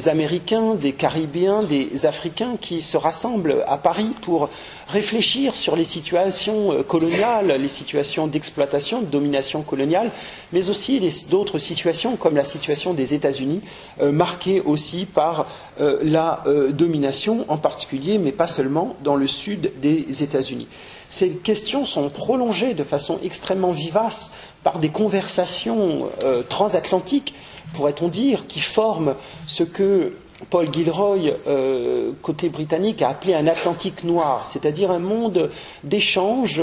[0.07, 4.51] Américains, des Caribéens, des Africains qui se rassemblent à Paris pour
[4.89, 10.11] réfléchir sur les situations euh, coloniales, les situations d'exploitation, de domination coloniale,
[10.53, 13.63] mais aussi d'autres situations comme la situation des États-Unis,
[14.01, 15.47] euh, marquée aussi par
[15.81, 20.69] euh, la domination en particulier, mais pas seulement dans le sud des États-Unis.
[21.11, 24.33] Ces questions sont prolongées de façon extrêmement vivace
[24.67, 26.09] par des conversations
[26.49, 27.35] transatlantiques,
[27.73, 29.15] pourrait-on dire, qui forment
[29.47, 30.15] ce que
[30.51, 35.51] Paul Gilroy, euh, côté britannique, a appelé un Atlantique noir, c'est-à-dire un monde
[35.85, 36.61] d'échanges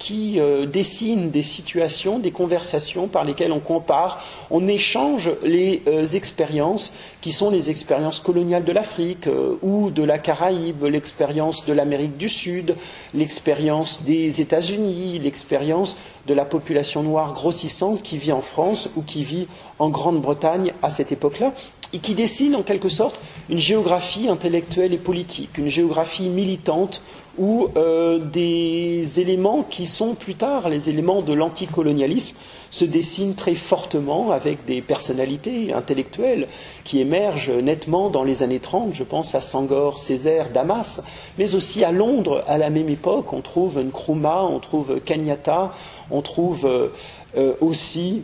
[0.00, 6.04] qui euh, dessine des situations, des conversations par lesquelles on compare, on échange les euh,
[6.06, 9.28] expériences qui sont les expériences coloniales de l'Afrique
[9.62, 12.74] ou de la Caraïbe, l'expérience de l'Amérique du Sud,
[13.12, 19.22] l'expérience des États-Unis, l'expérience de la population noire grossissante qui vit en France ou qui
[19.22, 21.52] vit en Grande-Bretagne à cette époque-là
[21.92, 27.02] et qui dessine en quelque sorte une géographie intellectuelle et politique, une géographie militante
[27.40, 32.36] où euh, des éléments qui sont plus tard les éléments de l'anticolonialisme
[32.70, 36.46] se dessinent très fortement avec des personnalités intellectuelles
[36.84, 38.90] qui émergent nettement dans les années 30.
[38.92, 41.02] Je pense à Sangor, Césaire, Damas,
[41.38, 43.32] mais aussi à Londres à la même époque.
[43.32, 45.72] On trouve Nkrumah, on trouve Kenyatta,
[46.10, 46.88] on trouve euh,
[47.36, 48.22] euh, aussi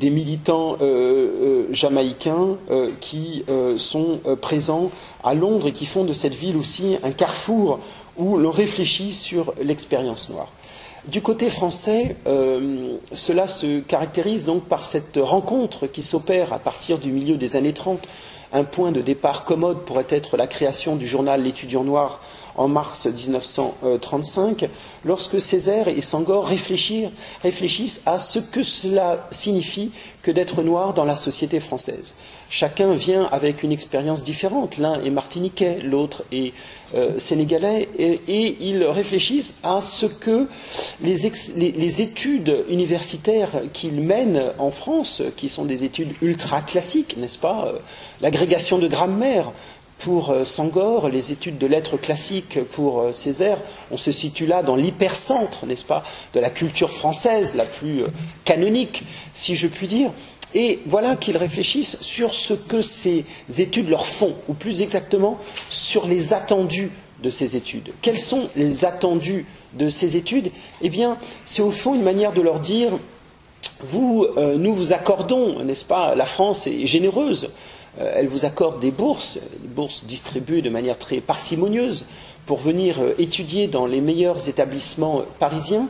[0.00, 2.56] des militants euh, jamaïcains
[3.00, 3.44] qui
[3.76, 4.90] sont présents
[5.22, 7.78] à Londres et qui font de cette ville aussi un carrefour
[8.16, 10.48] où l'on réfléchit sur l'expérience noire.
[11.06, 12.16] Du côté français,
[13.12, 17.72] cela se caractérise donc par cette rencontre qui s'opère à partir du milieu des années
[17.72, 18.08] 30.
[18.52, 22.20] Un point de départ commode pourrait être la création du journal L'étudiant noir
[22.56, 24.68] en mars 1935,
[25.04, 31.16] lorsque Césaire et Sangor réfléchissent à ce que cela signifie que d'être noir dans la
[31.16, 32.16] société française.
[32.48, 34.76] Chacun vient avec une expérience différente.
[34.78, 36.52] L'un est martiniquais, l'autre est
[36.94, 40.48] euh, sénégalais, et, ils réfléchissent à ce que
[41.00, 47.68] les, études universitaires qu'ils mènent en France, qui sont des études ultra classiques, n'est-ce pas
[47.68, 47.78] euh,
[48.20, 49.52] L'agrégation de grammaire,
[50.00, 53.58] pour euh, Sangor, les études de lettres classiques pour euh, Césaire,
[53.90, 58.08] on se situe là dans l'hypercentre, n'est-ce pas, de la culture française la plus euh,
[58.44, 60.10] canonique, si je puis dire.
[60.54, 63.24] Et voilà qu'ils réfléchissent sur ce que ces
[63.58, 66.90] études leur font, ou plus exactement sur les attendus
[67.22, 67.92] de ces études.
[68.02, 70.50] Quels sont les attendus de ces études?
[70.82, 72.90] Eh bien, c'est au fond une manière de leur dire
[73.82, 77.50] vous, nous vous accordons, n'est-ce pas, la France est généreuse,
[77.98, 82.06] elle vous accorde des bourses, des bourses distribuées de manière très parcimonieuse
[82.46, 85.88] pour venir étudier dans les meilleurs établissements parisiens,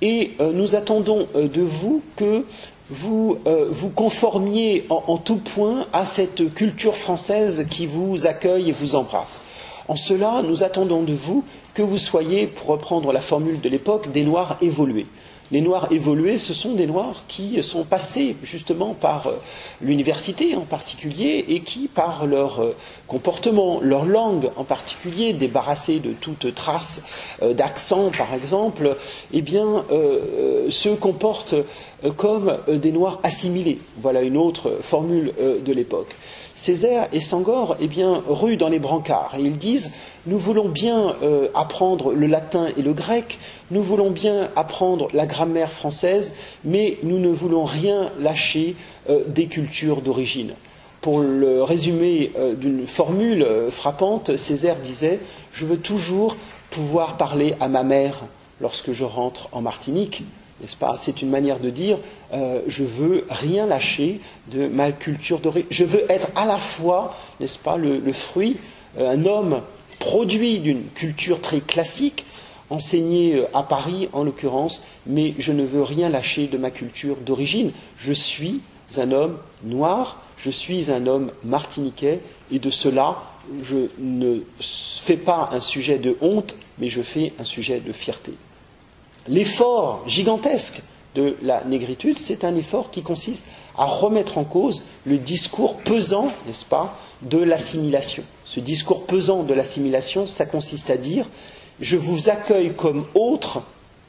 [0.00, 2.44] et nous attendons de vous que
[2.92, 8.72] vous euh, vous conformiez en, tout point à cette culture française qui vous accueille et
[8.72, 9.44] vous embrasse.
[9.88, 14.12] En cela, nous attendons de vous que vous soyez, pour reprendre la formule de l'époque,
[14.12, 15.06] des Noirs évolués.
[15.52, 19.36] Les Noirs évolués, ce sont des Noirs qui sont passés justement par euh,
[19.80, 22.74] l'université en particulier et qui, par leur euh,
[23.06, 27.02] comportement, leur langue en particulier, débarrassés de toute trace
[27.42, 28.96] d'accent par exemple,
[29.32, 29.84] eh bien,
[30.70, 31.54] se comportent
[32.04, 33.78] euh, comme euh, des Noirs assimilés.
[33.98, 36.14] Voilà une autre formule euh, de l'époque.
[36.54, 37.88] Césaire et Sangor, eh
[38.28, 39.92] ruent dans les brancards et ils disent
[40.26, 41.16] Nous voulons bien
[41.54, 43.38] apprendre le latin et le grec,
[43.70, 46.34] nous voulons bien apprendre la grammaire française,
[46.64, 48.76] mais nous ne voulons rien lâcher
[49.26, 50.52] des cultures d'origine.
[51.00, 55.20] Pour le résumer d'une formule frappante, Césaire disait
[55.52, 56.36] Je veux toujours
[56.70, 58.22] pouvoir parler à ma mère
[58.60, 60.24] lorsque je rentre en Martinique,
[60.96, 61.98] C'est une manière de dire
[62.32, 64.20] euh, je veux rien lâcher
[64.50, 65.68] de ma culture d'origine.
[65.70, 68.56] Je veux être à la fois, n'est-ce pas, le, fruit,
[68.98, 69.62] euh, un homme
[69.98, 72.24] produit d'une culture très classique,
[72.70, 77.16] enseigné euh, à Paris en l'occurrence, mais je ne veux rien lâcher de ma culture
[77.16, 77.72] d'origine.
[77.98, 78.60] Je suis
[78.96, 82.20] un homme noir, je suis un homme martiniquais,
[82.50, 83.22] et de cela,
[83.62, 88.32] je ne fais pas un sujet de honte, mais je fais un sujet de fierté.
[89.28, 90.82] L'effort gigantesque
[91.14, 96.28] de la négritude, c'est un effort qui consiste à remettre en cause le discours pesant,
[96.46, 98.24] n'est-ce pas, de l'assimilation.
[98.44, 101.26] Ce discours pesant de l'assimilation, ça consiste à dire
[101.80, 103.62] je vous accueille comme autre,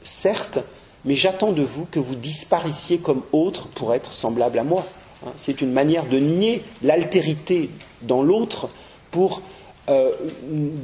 [0.04, 0.60] certes,
[1.06, 4.86] mais j'attends de vous que vous disparaissiez comme autre pour être semblable à moi.
[5.26, 7.70] Hein, c'est une manière de nier l'altérité
[8.02, 8.70] dans l'autre
[9.12, 9.42] pour
[9.90, 10.12] euh,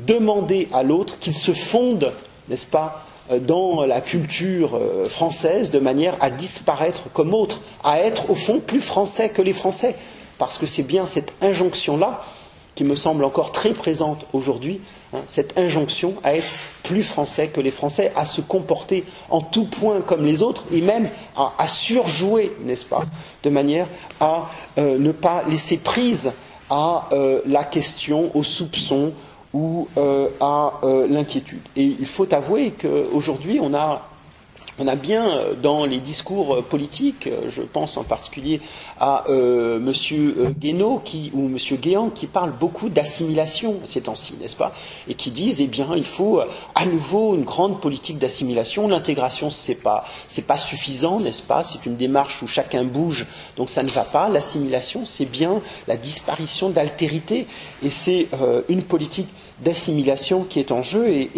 [0.08, 2.12] demander à l'autre qu'il se fonde,
[2.50, 3.06] n'est-ce pas,
[3.38, 8.60] dans la culture euh, française de manière à disparaître comme autre, à être au fond
[8.60, 9.96] plus français que les Français.
[10.40, 12.24] Parce que c'est bien cette injonction-là
[12.74, 14.80] qui me semble encore très présente aujourd'hui,
[15.14, 16.48] hein, cette injonction à être
[16.82, 20.82] plus français que les Français, à se comporter en tout point comme les autres, et
[20.82, 23.04] même à, surjouer, n'est-ce pas,
[23.44, 23.86] de manière
[24.22, 26.32] à euh, ne pas laisser prise
[26.70, 27.10] à
[27.48, 29.14] la question, au soupçon,
[29.54, 31.62] ou euh, à euh, l'inquiétude.
[31.76, 34.09] Et il faut avouer qu'aujourd'hui, on a
[34.80, 38.62] on a bien euh, dans les discours politiques, je pense en particulier
[39.00, 39.92] à M.
[40.60, 41.58] Guénaud qui, ou M.
[41.78, 44.74] Guéant qui parlent beaucoup d'assimilation ces temps-ci, n'est-ce pas?
[45.08, 46.42] Et qui disent, eh bien, il faut
[46.76, 48.88] à nouveau une grande politique d'assimilation.
[48.88, 51.64] L'intégration, c'est pas, c'est pas suffisant, n'est-ce pas?
[51.64, 54.30] C'est une démarche où chacun bouge, donc ça ne va pas.
[54.30, 57.48] L'assimilation, c'est bien la disparition d'altérité,
[57.84, 58.28] et c'est
[58.68, 59.30] une politique
[59.64, 61.08] d'assimilation qui est en jeu.
[61.10, 61.30] Et,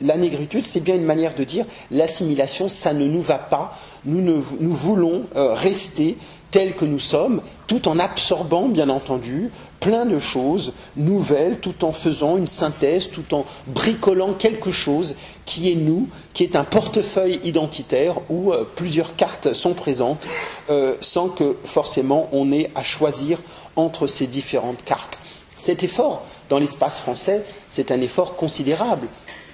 [0.00, 3.78] la négritude, c'est bien une manière de dire l'assimilation, ça ne nous va pas.
[4.04, 6.16] Nous, nous voulons euh, rester
[6.50, 11.92] tels que nous sommes, tout en absorbant, bien entendu, plein de choses nouvelles, tout en
[11.92, 17.40] faisant une synthèse, tout en bricolant quelque chose qui est nous, qui est un portefeuille
[17.44, 20.26] identitaire où euh, plusieurs cartes sont présentes,
[20.70, 23.38] euh, sans que forcément on ait à choisir
[23.76, 25.20] entre ces différentes cartes.
[25.56, 29.08] Cet effort dans l'espace français, c'est un effort considérable,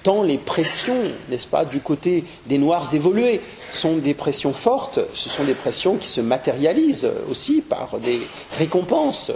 [0.04, 5.30] tant les pressions, n'est-ce pas, du côté des Noirs évolués sont des pressions fortes, ce
[5.30, 8.20] sont des pressions qui se matérialisent aussi par des
[8.59, 9.33] récompenses,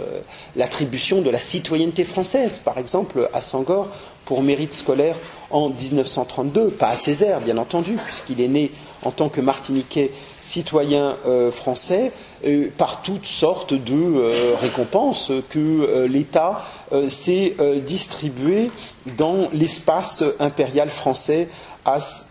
[0.55, 3.89] l'attribution de la citoyenneté française, par exemple à Sangor
[4.25, 5.17] pour mérite scolaire
[5.49, 8.71] en 1932, pas à Césaire bien entendu, puisqu'il est né
[9.03, 12.11] en tant que Martiniquais citoyen euh, français,
[12.77, 16.65] par toutes sortes de euh, récompenses que l'État
[17.07, 18.71] s'est distribué
[19.17, 21.49] dans l'espace impérial français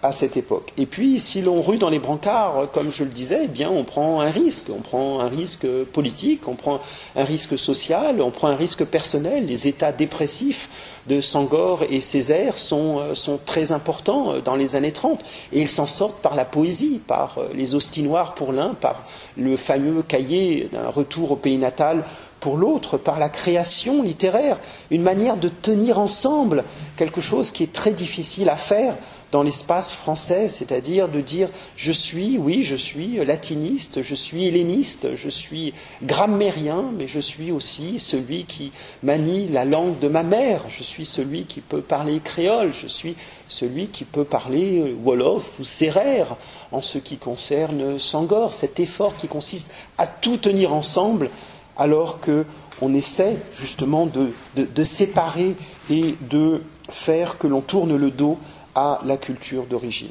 [0.03, 0.73] à, cette époque.
[0.77, 3.85] Et puis, si l'on rue dans les brancards, comme je le disais, eh bien, on
[3.85, 4.66] prend un risque.
[4.71, 6.81] On prend un risque politique, on prend
[7.16, 9.47] un risque social, on prend un risque personnel.
[9.47, 10.68] Les états dépressifs
[11.09, 15.21] de Sangor et Césaire sont, euh, sont très importants euh, dans les années 30.
[15.53, 19.03] Et ils s'en sortent par la poésie, par euh, les hosties noires pour l'un, par
[19.37, 22.05] le fameux cahier d'un retour au pays natal
[22.40, 24.59] pour l'autre, par la création littéraire,
[24.90, 26.62] une manière de tenir ensemble
[26.97, 28.94] quelque chose qui est très difficile à faire
[29.30, 35.08] dans l'espace français, c'est-à-dire de dire je suis, oui, je suis latiniste, je suis helléniste,
[35.16, 40.62] je suis grammairien, mais je suis aussi celui qui manie la langue de ma mère,
[40.70, 43.16] je suis celui qui peut parler créole, je suis
[43.48, 46.36] celui qui peut parler wolof ou sérère
[46.72, 51.30] en ce qui concerne Sangor, cet effort qui consiste à tout tenir ensemble
[51.76, 55.54] alors qu'on essaie justement de séparer
[55.90, 58.38] et de faire que l'on tourne le dos
[58.74, 60.11] à la culture d'origine.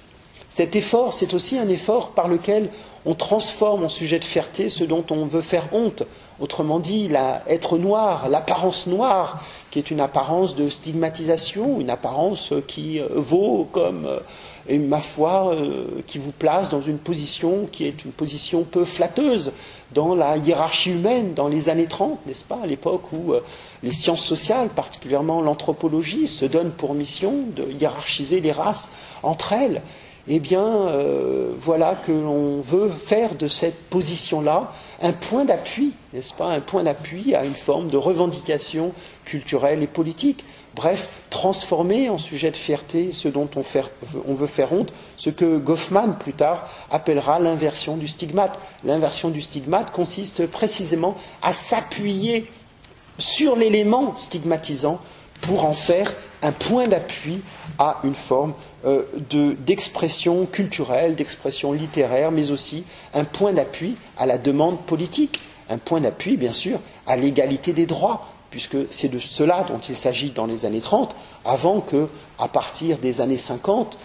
[0.49, 2.69] Cet effort, c'est aussi un effort par lequel
[3.05, 6.03] on transforme en sujet de fierté ce dont on veut faire honte.
[6.39, 7.09] Autrement dit,
[7.47, 14.07] être noir, l'apparence noire, qui est une apparence de stigmatisation, une apparence qui vaut comme,
[14.69, 18.85] euh, ma foi, euh, qui vous place dans une position qui est une position peu
[18.85, 19.53] flatteuse
[19.93, 23.31] dans la hiérarchie humaine dans les années 30, n'est-ce pas, à l'époque où
[23.83, 28.91] les sciences sociales, particulièrement l'anthropologie, se donnent pour mission de hiérarchiser les races
[29.23, 29.81] entre elles,
[30.29, 36.33] eh bien, euh, voilà que l'on veut faire de cette position-là un point d'appui, n'est-ce
[36.33, 40.43] pas, un point d'appui à une forme de revendication culturelle et politique.
[40.77, 46.13] Bref, transformer en sujet de fierté ce dont on, veut faire honte, ce que Goffman
[46.19, 48.59] plus tard appellera l'inversion du stigmate.
[48.83, 52.45] L'inversion du stigmate consiste précisément à s'appuyer
[53.17, 55.01] sur l'élément stigmatisant
[55.41, 56.13] pour en faire
[56.43, 57.41] un point d'appui
[57.79, 58.53] à une forme
[58.85, 59.03] euh,
[59.65, 62.83] d'expression culturelle, d'expression littéraire, mais aussi
[63.15, 65.39] un point d'appui à la demande politique,
[65.71, 69.95] un point d'appui, bien sûr, à l'égalité des droits, puisque c'est de cela dont il
[69.95, 72.07] s'agit dans les années 30, avant que,
[72.39, 73.97] à partir des années 50,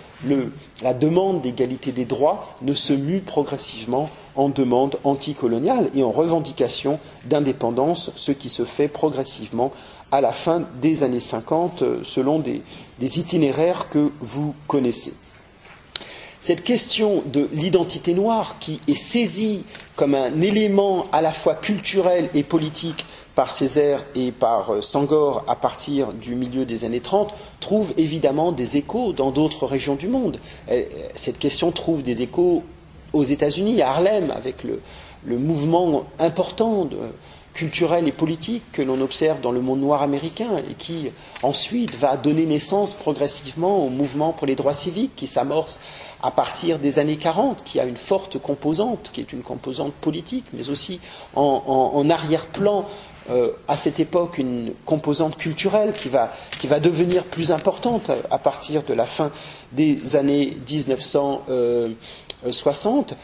[0.82, 7.00] la demande d'égalité des droits ne se mue progressivement en demande anticoloniale et en revendication
[7.24, 9.72] d'indépendance, ce qui se fait progressivement
[10.10, 12.62] à la fin des années 50 euh, selon des,
[13.00, 15.14] itinéraires que vous connaissez.
[16.38, 19.64] Cette question de l'identité noire, qui est saisie
[19.96, 25.44] comme un élément à la fois culturel et politique par Césaire et par euh, Sangor
[25.48, 30.08] à partir du milieu des années 30, trouve évidemment des échos dans d'autres régions du
[30.08, 30.38] monde.
[31.14, 32.62] Cette question trouve des échos
[33.12, 34.80] aux États-Unis, à Harlem, avec le,
[35.24, 36.88] mouvement important
[37.54, 41.10] culturel et politique que l'on observe dans le monde noir américain et qui
[41.42, 45.80] ensuite va donner naissance progressivement au mouvement pour les droits civiques qui s'amorce
[46.22, 50.44] à partir des années 40, qui a une forte composante, qui est une composante politique,
[50.52, 51.00] mais aussi
[51.34, 52.88] en, arrière-plan
[53.30, 58.82] euh, à cette époque une composante culturelle qui va, qui devenir plus importante à partir
[58.82, 59.30] de la fin
[59.72, 61.42] des années 1900.
[62.50, 63.14] 60,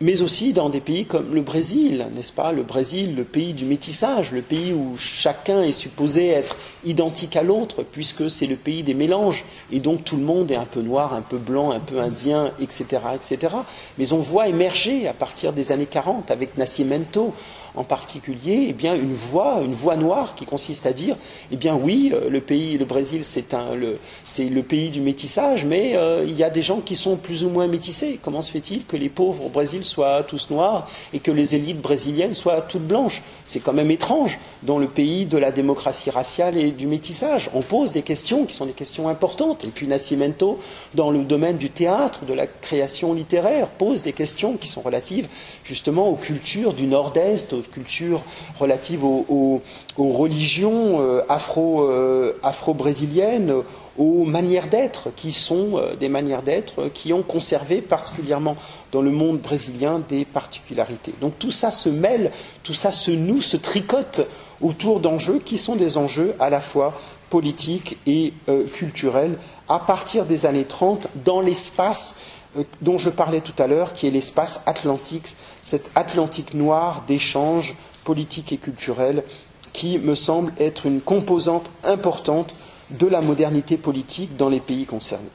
[0.00, 2.52] mais aussi dans des pays comme le Brésil, n'est-ce pas?
[2.52, 7.42] Le Brésil, le pays du métissage, le pays où chacun est supposé être identique à
[7.42, 10.82] l'autre, puisque c'est le pays des mélanges, et donc tout le monde est un peu
[10.82, 13.54] noir, un peu blanc, un peu indien, etc., etc.
[13.96, 17.32] Mais on voit émerger à partir des années 40 avec Nascimento,
[17.76, 21.16] en particulier eh bien, une voix, une noire qui consiste à dire
[21.52, 23.98] eh oui, euh, le pays, le Brésil, c'est le,
[24.38, 27.50] le, pays du métissage, mais euh, il y a des gens qui sont plus ou
[27.50, 28.18] moins métissés.
[28.22, 31.80] Comment se fait-il que les pauvres au Brésil soient tous noirs et que les élites
[31.80, 33.22] brésiliennes soient toutes blanches?
[33.46, 37.50] C'est quand même étrange dans le pays de la démocratie raciale et du métissage.
[37.54, 39.64] On pose des questions qui sont des questions importantes.
[39.64, 40.58] Et puis Nascimento,
[40.94, 45.28] dans le domaine du théâtre, de la création littéraire, pose des questions qui sont relatives
[45.64, 48.22] justement aux cultures du Nord-Est, aux cultures
[48.58, 49.60] relatives aux,
[49.96, 53.52] religions euh, euh, afro-brésiliennes,
[53.98, 58.56] aux manières d'être, qui sont euh, des manières d'être qui ont conservé particulièrement
[58.92, 61.14] dans le monde brésilien des particularités.
[61.20, 62.30] Donc tout ça se mêle,
[62.62, 64.26] tout ça se noue, se tricote
[64.60, 66.98] autour d'enjeux qui sont des enjeux à la fois
[67.30, 68.32] politiques et
[68.72, 69.36] culturels
[69.68, 72.18] à partir des années 30 dans l'espace
[72.56, 77.74] euh, dont je parlais tout à l'heure, qui est l'espace atlantique, cet Atlantique noir d'échanges
[78.04, 79.24] politiques et culturels
[79.72, 82.54] qui me semble être une composante importante
[82.90, 85.28] de la modernité politique dans les pays concernés.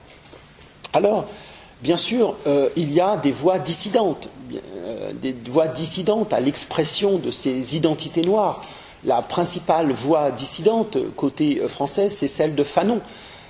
[0.93, 1.25] Alors,
[1.81, 7.17] bien sûr, euh, il y a des voix dissidentes, euh, des voix dissidentes à l'expression
[7.17, 8.61] de ces identités noires.
[9.03, 13.01] La principale voix dissidente côté français, c'est celle de Fanon,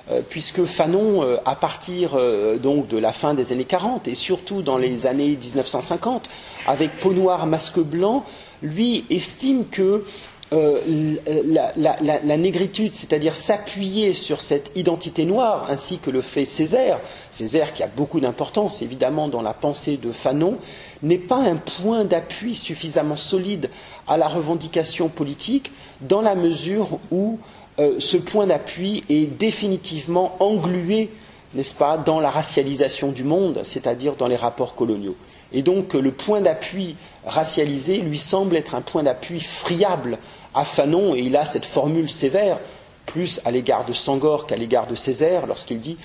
[0.10, 4.62] euh, puisque Fanon, euh, à partir euh, de la fin des années 40 et surtout
[4.62, 6.30] dans les années 1950,
[6.68, 8.26] avec Peau noire, masque blanc,
[8.64, 10.04] lui estime que
[10.52, 17.84] la, négritude, c'est-à-dire s'appuyer sur cette identité noire, ainsi que le fait Césaire, Césaire qui
[17.84, 20.58] a beaucoup d'importance évidemment dans la pensée de Fanon,
[21.04, 23.70] n'est pas un point d'appui suffisamment solide
[24.08, 27.40] à la revendication politique, dans la mesure où
[27.80, 31.10] euh, ce point d'appui est définitivement englué
[31.54, 35.16] n'est-ce pas, dans la racialisation du monde, c'est-à-dire dans les rapports coloniaux.
[35.52, 36.96] Et donc le point d'appui
[37.26, 40.18] racialisé lui semble être un point d'appui friable
[40.54, 42.58] à Fanon, et il a cette formule sévère,
[43.06, 45.98] plus à l'égard de Sangor qu'à l'égard de Césaire, lorsqu'il dit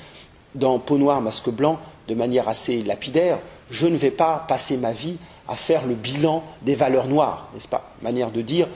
[0.55, 1.79] dans Peau noire, masque blanc,
[2.09, 3.39] de manière assez lapidaire,
[3.71, 5.17] je ne vais pas passer ma vie
[5.49, 7.93] à faire le bilan des valeurs noires, n'est-ce pas?
[8.03, 8.69] Manière de dire,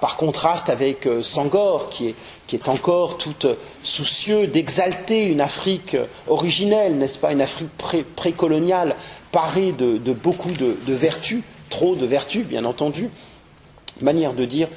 [0.00, 2.08] par contraste avec euh, Sangor, qui
[2.52, 3.34] est, encore tout
[3.82, 7.32] soucieux d'exalter une Afrique euh, originelle, n'est-ce pas?
[7.32, 7.70] Une Afrique
[8.16, 8.96] précoloniale,
[9.32, 13.10] parée de, beaucoup de, vertus, trop de vertus, bien entendu.
[14.00, 14.68] Manière de dire,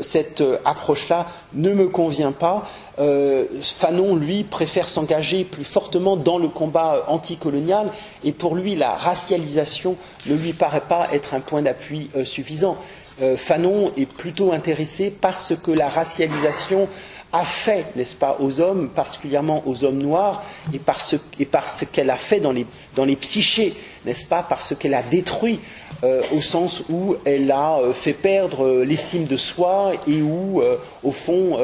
[0.00, 2.68] cette approche-là ne me convient pas.
[3.60, 7.90] Fanon, lui, préfère s'engager plus fortement dans le combat anticolonial
[8.22, 9.96] et pour lui, la racialisation
[10.26, 12.76] ne lui paraît pas être un point d'appui suffisant.
[13.20, 16.88] Euh, Fanon est plutôt intéressé par ce que la racialisation
[17.32, 20.42] a fait, n'est-ce pas, aux hommes, particulièrement aux hommes noirs,
[20.72, 21.16] et par ce,
[21.84, 23.74] qu'elle a fait dans les, dans les psychés,
[24.06, 25.60] n'est-ce pas, par ce qu'elle a détruit,
[26.04, 30.62] euh, au sens où elle a euh, fait perdre l'estime de soi et où,
[31.02, 31.58] au fond,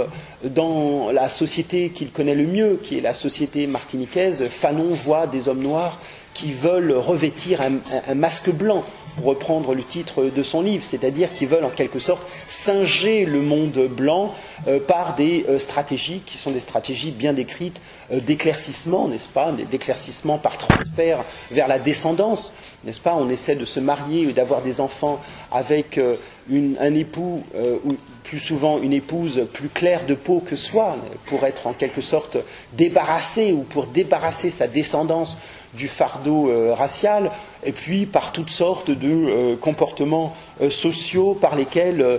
[0.45, 5.49] dans la société qu'il connaît le mieux, qui est la société martiniquaise, Fanon voit des
[5.49, 6.01] hommes noirs
[6.35, 8.85] qui veulent revêtir un masque blanc
[9.19, 13.41] pour reprendre le titre de son livre, c'est-à-dire qui veulent en quelque sorte singer le
[13.41, 14.33] monde blanc
[14.69, 17.81] euh, par des euh, stratégies qui sont des stratégies bien décrites
[18.13, 22.53] euh, d'éclaircissement, n'est-ce pas, d'éclaircissement par transfert vers la descendance,
[22.85, 27.43] n'est-ce pas On essaie de se marier ou d'avoir des enfants avec un époux
[27.85, 30.97] ou plus souvent une épouse plus claire de peau que soi,
[31.27, 32.37] pour être en quelque sorte
[32.75, 35.39] débarrassé ou pour débarrasser sa descendance
[35.75, 37.31] du fardeau euh, racial,
[37.65, 42.19] et puis par toutes sortes de euh, comportements euh, sociaux par lesquels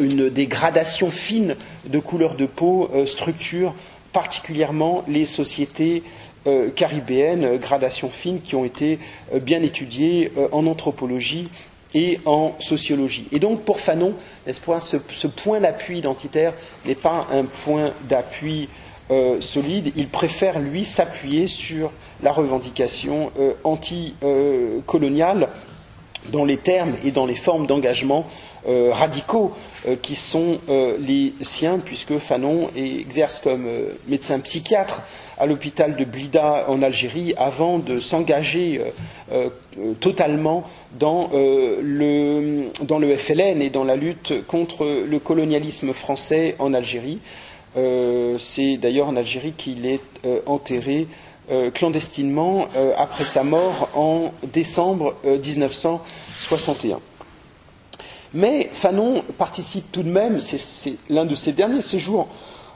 [0.00, 1.54] une dégradation fine
[1.84, 3.74] de couleur de peau structure
[4.12, 6.02] particulièrement les sociétés
[6.74, 8.98] caribéennes, gradations fines qui ont été
[9.34, 11.50] bien étudiées en anthropologie
[11.92, 13.26] et en sociologie.
[13.30, 14.14] Et donc pour Fanon,
[14.46, 16.54] ce, ce point d'appui identitaire
[16.86, 18.70] n'est pas un point d'appui
[19.40, 21.90] solide, il préfère lui s'appuyer sur
[22.22, 25.48] la revendication euh, anticoloniale
[26.30, 28.26] dans les termes et dans les formes d'engagement
[28.66, 29.52] euh, radicaux
[29.86, 33.66] euh, qui sont les siens, puisque Fanon exerce comme
[34.08, 35.02] médecin psychiatre
[35.38, 38.80] à l'hôpital de Blida en Algérie avant de s'engager
[40.00, 40.64] totalement
[40.98, 47.20] dans, le, dans le FLN et dans la lutte contre le colonialisme français en Algérie.
[47.76, 50.00] C'est d'ailleurs en Algérie qu'il est
[50.46, 51.06] enterré
[51.50, 56.96] euh, clandestinement euh, après sa mort en décembre 1961.
[56.96, 56.98] Euh,
[58.34, 62.28] Mais Fanon participe tout de même, c'est l'un de ses derniers séjours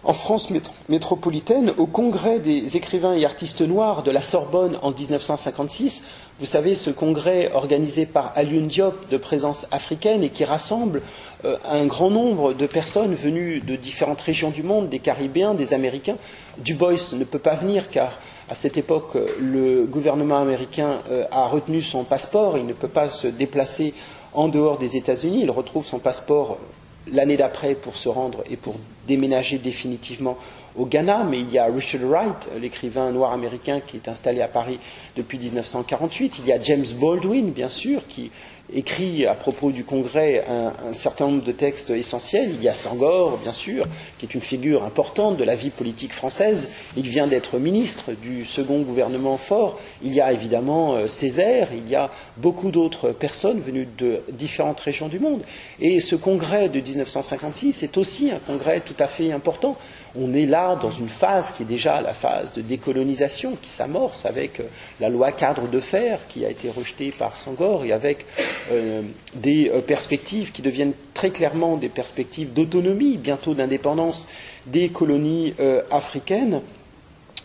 [0.05, 0.51] en France
[0.89, 6.05] métropolitaine, au congrès des écrivains et artistes noirs de la Sorbonne en 1956.
[6.41, 11.03] Vous savez, ce congrès organisé par Alioune Diop de présence africaine et qui rassemble
[11.45, 16.17] un grand nombre de personnes venues de différentes régions du monde, des Caribéens, des Américains.
[16.59, 18.13] Du Bois ne peut pas venir car
[18.53, 22.59] à cette époque, le gouvernement américain euh, a retenu son passeport.
[22.59, 23.95] Il ne peut pas se déplacer
[24.35, 25.41] en dehors des États-Unis.
[25.45, 28.75] Il retrouve son passeport euh, l'année d'après pour se rendre et pour
[29.09, 30.37] déménager définitivement
[30.77, 34.49] au Ghana, mais il y a Richard Wright, l'écrivain noir américain qui est installé à
[34.49, 34.79] Paris
[35.17, 36.41] depuis 1948.
[36.41, 38.31] Il y a James Baldwin, bien sûr, qui
[38.75, 42.51] écrit à propos du Congrès un, certain nombre de textes essentiels.
[42.53, 43.85] Il y a Sangor, bien sûr,
[44.19, 46.71] qui est une figure importante de la vie politique française.
[46.97, 49.79] Il vient d'être ministre du second gouvernement fort.
[50.03, 54.81] Il y a évidemment euh, Césaire, il y a beaucoup d'autres personnes venues de différentes
[54.81, 55.43] régions du monde.
[55.81, 59.77] Et ce congrès de 1956 est aussi un congrès tout à fait important
[60.19, 64.27] on est là dans une phase qui est déjà la phase de décolonisation qui s'amorce
[64.27, 64.65] avec euh,
[65.01, 68.27] la loi cadre de fer qui a été rejetée par Sangor et avec
[68.71, 69.03] euh,
[69.35, 74.29] des euh, perspectives qui deviennent très clairement des perspectives d'autonomie, bientôt d'indépendance
[74.67, 75.55] des colonies
[75.91, 76.61] africaines.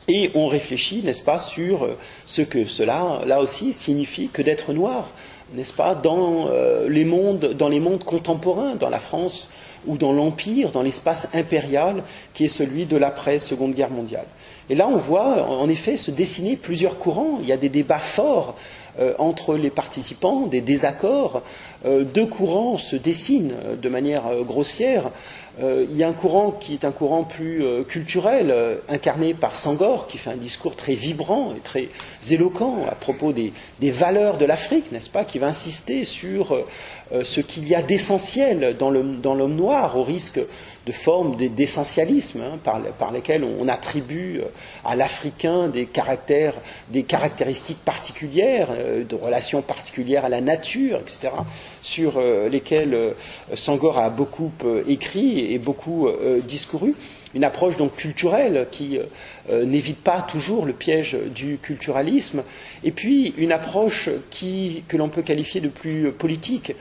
[0.07, 1.87] Et on réfléchit, n'est-ce pas, sur
[2.25, 5.09] ce que cela, là aussi, signifie que d'être noir,
[5.53, 6.49] n'est-ce pas, dans,
[6.87, 9.51] les mondes, dans les mondes contemporains, dans la France
[9.85, 12.03] ou dans l'empire, dans l'espace impérial
[12.33, 14.25] qui est celui de l'après-seconde guerre mondiale.
[14.69, 17.39] Et là, on voit en effet se dessiner plusieurs courants.
[17.41, 18.55] Il y a des débats forts
[18.99, 21.43] euh, entre les participants, des désaccords.
[21.85, 25.11] Euh, deux courants se dessinent euh, de manière grossière.
[25.59, 28.53] il y a un courant qui est un courant plus culturel,
[28.89, 31.89] incarné par Sangor, qui fait un discours très vibrant et très
[32.29, 33.51] éloquent à propos des,
[33.89, 36.55] valeurs de l'Afrique, n'est-ce pas, qui va insister sur
[37.11, 40.39] ce qu'il y a d'essentiel dans l'homme noir, au risque
[40.87, 44.41] de formes d'essentialisme hein, par, par, lesquelles on attribue
[44.85, 46.53] à l'Africain des, caractères,
[46.89, 48.69] des caractéristiques particulières,
[49.07, 51.29] de relations particulières à la nature, etc.,
[51.81, 52.19] sur
[52.51, 53.13] lesquelles
[53.53, 54.51] Sangor a beaucoup
[54.87, 56.09] écrit et beaucoup
[56.45, 56.95] discouru
[57.33, 59.03] une approche donc culturelle qui euh,
[59.51, 62.43] euh, n'évite pas toujours le piège du culturalisme,
[62.83, 64.09] et puis une approche
[64.87, 66.73] que l'on peut qualifier de plus politique,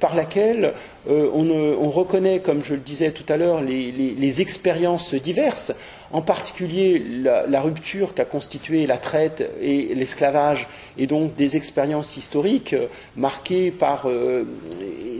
[0.00, 0.72] par laquelle
[1.08, 5.74] euh, on, reconnaît, comme je le disais tout à l'heure, les, expériences diverses,
[6.10, 12.74] en particulier la, rupture qu'a constituée la traite et l'esclavage, et donc des expériences historiques
[13.16, 14.08] marquées par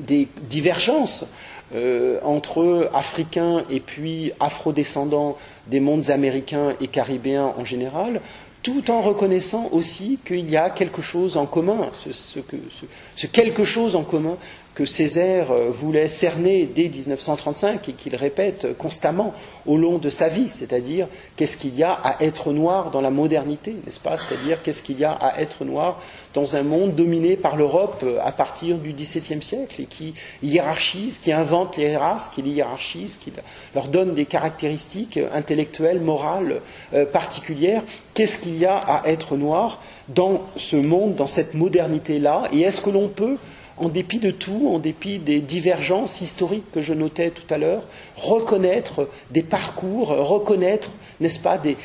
[0.06, 1.32] des divergences
[1.74, 8.20] euh, entre Africains et puis afrodescendants des mondes américains et caribéens en général,
[8.62, 14.02] tout en reconnaissant aussi qu'il y a quelque chose en commun, ce quelque chose en
[14.02, 14.36] commun
[14.74, 19.34] que Césaire euh, voulait cerner dès 1935 et qu'il répète constamment
[19.66, 21.06] au long de sa vie, c'est-à-dire
[21.36, 24.16] qu'est-ce qu'il y a à être noir dans la modernité, n'est-ce pas?
[24.18, 26.00] C'est-à-dire qu'est-ce qu'il y a à être noir
[26.34, 31.20] dans un monde dominé par l'Europe euh, à partir du XVIIe siècle et qui hiérarchise,
[31.20, 33.32] qui invente les races, qui les hiérarchise, qui
[33.74, 36.60] leur donne des caractéristiques intellectuelles, morales
[36.92, 37.82] euh, particulières.
[38.14, 42.48] Qu'est-ce qu'il y a à être noir dans ce monde, dans cette modernité-là?
[42.52, 43.36] Et est-ce que l'on peut
[43.76, 47.82] en dépit de tout, en dépit des divergences historiques que je notais tout à l'heure,
[48.16, 51.76] reconnaître des parcours, reconnaître, n'est-ce pas, des,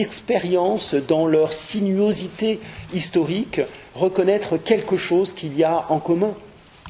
[0.00, 2.60] expériences dans leur sinuosité
[2.92, 3.60] historique,
[3.94, 6.34] reconnaître quelque chose qu'il y a en commun.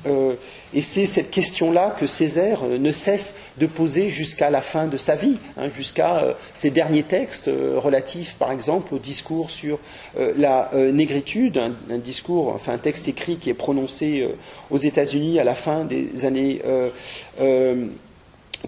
[0.06, 0.34] Euh,
[0.74, 4.96] et c'est cette question-là que Césaire euh, ne cesse de poser jusqu'à la fin de
[4.96, 9.78] sa vie, hein, jusqu'à euh, ses derniers textes relatifs, par exemple, au discours sur
[10.16, 14.28] la négritude, un, discours, enfin un texte écrit qui est prononcé
[14.70, 16.62] aux États-Unis à la fin des années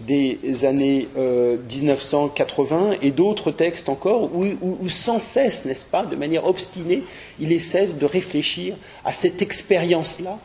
[0.01, 6.45] des années 1980 et d'autres textes encore où, où, sans cesse, n'est-ce pas, de manière
[6.45, 7.03] obstinée,
[7.39, 8.75] il essaie de réfléchir
[9.05, 10.37] à cette expérience-là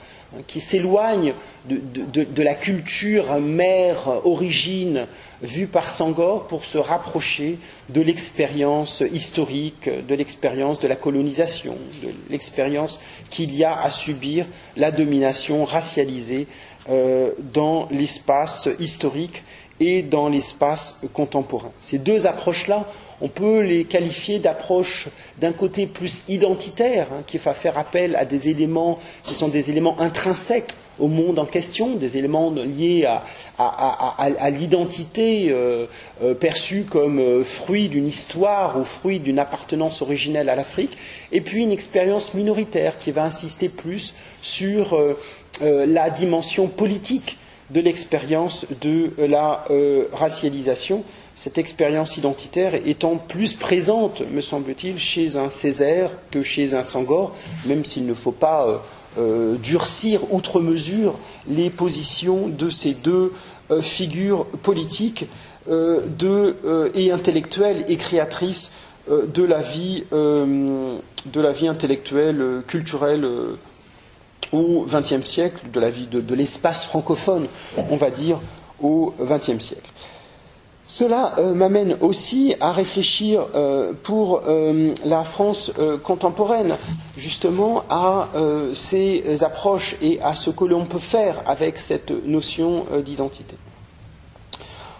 [0.46, 1.34] qui s'éloigne
[1.68, 5.06] de, la culture mère, origine
[5.42, 7.58] vue par Sangor pour se rapprocher
[7.88, 14.46] de l'expérience historique, de l'expérience de la colonisation, de l'expérience qu'il y a à subir
[14.76, 16.46] la domination racialisée
[16.90, 19.44] euh, dans l'espace historique
[19.80, 21.72] et dans l'espace contemporain.
[21.80, 22.86] Ces deux approches-là
[23.22, 25.08] on peut les qualifier d'approches
[25.40, 29.70] d'un côté plus identitaire, hein, qui va faire appel à des éléments qui sont des
[29.70, 33.08] éléments intrinsèques au monde en question, des éléments liés
[33.58, 35.86] à, l'identité euh,
[36.22, 40.96] euh, perçue comme euh, fruit d'une histoire ou fruit d'une appartenance originelle à l'Afrique,
[41.30, 44.98] et puis une expérience minoritaire qui va insister plus sur
[45.60, 47.38] la dimension politique
[47.70, 49.64] de l'expérience de la
[50.12, 51.04] racialisation
[51.34, 57.34] cette expérience identitaire étant plus présente, me semble-t-il, chez un Césaire que chez un Sangor,
[57.66, 58.76] même s'il ne faut pas euh,
[59.18, 61.18] euh, durcir outre mesure
[61.48, 63.32] les positions de ces deux
[63.70, 65.26] euh, figures politiques
[65.68, 68.72] et intellectuelles et créatrices
[69.08, 73.24] de la vie, de la vie intellectuelle, culturelle
[74.50, 77.46] au XXe siècle, de la vie de l'espace francophone,
[77.90, 78.40] on va dire,
[78.82, 79.92] au XXe siècle.
[80.86, 85.72] Cela euh, m'amène aussi à réfléchir euh, pour euh, la France
[86.02, 86.76] contemporaine,
[87.16, 88.28] justement, à
[88.74, 93.56] ces approches et à ce que l'on peut faire avec cette notion d'identité.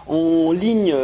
[0.07, 0.95] En ligne,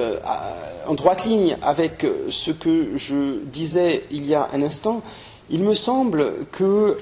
[0.88, 5.02] en droite ligne avec ce que je disais il y a un instant,
[5.50, 6.98] il me semble que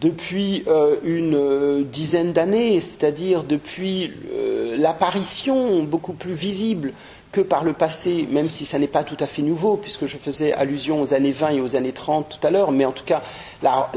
[0.00, 6.92] depuis euh, une euh, dizaine d'années, c'est-à-dire depuis euh, l'apparition beaucoup plus visible
[7.32, 10.16] que par le passé, même si ça n'est pas tout à fait nouveau, puisque je
[10.16, 13.04] faisais allusion aux années 20 et aux années 30 tout à l'heure, mais en tout
[13.04, 13.22] cas
[13.62, 13.90] la,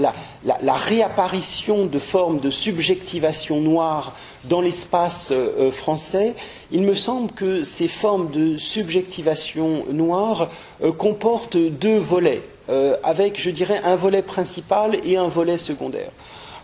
[0.43, 5.31] la réapparition de formes de subjectivation noire dans l'espace
[5.71, 6.33] français,
[6.71, 10.49] il me semble que ces formes de subjectivation noire
[10.97, 12.41] comportent deux volets.
[12.69, 16.11] Euh, avec, je dirais, un volet principal et un volet secondaire.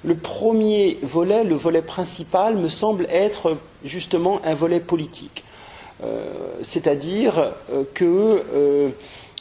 [0.04, 5.44] Le premier volet, le volet principal, me semble être justement un volet politique,
[6.04, 6.32] euh,
[6.62, 8.94] c'est-à-dire euh, que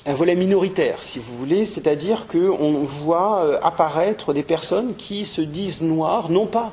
[0.07, 5.81] un volet minoritaire, si vous voulez, c'est-à-dire qu'on voit apparaître des personnes qui se disent
[5.83, 6.73] noires, non pas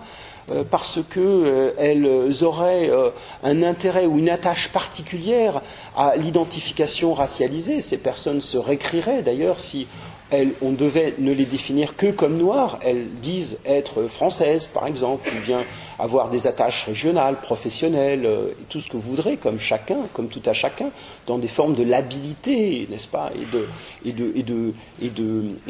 [0.69, 3.09] parce qu'elles euh, auraient euh,
[3.43, 5.61] un intérêt ou une attache particulière
[5.95, 7.81] à l'identification racialisée.
[7.81, 9.87] Ces personnes se récriraient d'ailleurs si
[10.61, 12.79] on devait ne les définir que comme noires.
[12.83, 15.65] Elles disent être françaises, par exemple, ou bien
[16.01, 20.41] avoir des attaches régionales, professionnelles, euh, tout ce que vous voudrez, comme chacun, comme tout
[20.45, 20.89] à chacun,
[21.27, 25.11] dans des formes de labilité, n'est-ce pas, et de, et,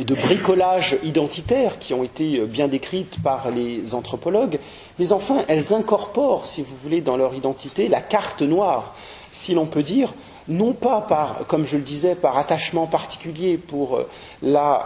[0.03, 4.59] de, bricolage identitaire qui ont été bien décrites par les anthropologues.
[4.99, 8.95] Mais enfin, elles incorporent, si vous voulez, dans leur identité la carte noire,
[9.31, 10.13] si l'on peut dire,
[10.47, 14.07] non pas par, comme je le disais, par attachement particulier pour euh,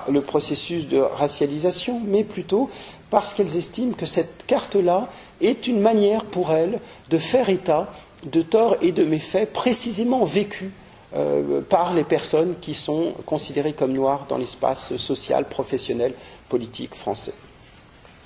[0.10, 2.70] le processus de racialisation, mais plutôt
[3.10, 5.08] parce qu'elles estiment que cette carte-là
[5.42, 6.80] est une manière pour elles
[7.10, 7.92] de faire état
[8.24, 10.72] de torts et de méfaits précisément vécus
[11.16, 16.14] euh, par les personnes qui sont considérées comme noires dans l'espace social, professionnel,
[16.50, 17.34] politique français.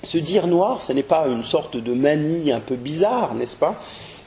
[0.02, 3.74] Se dire noir, ce n'est pas une sorte de manie un peu bizarre, n'est-ce pas?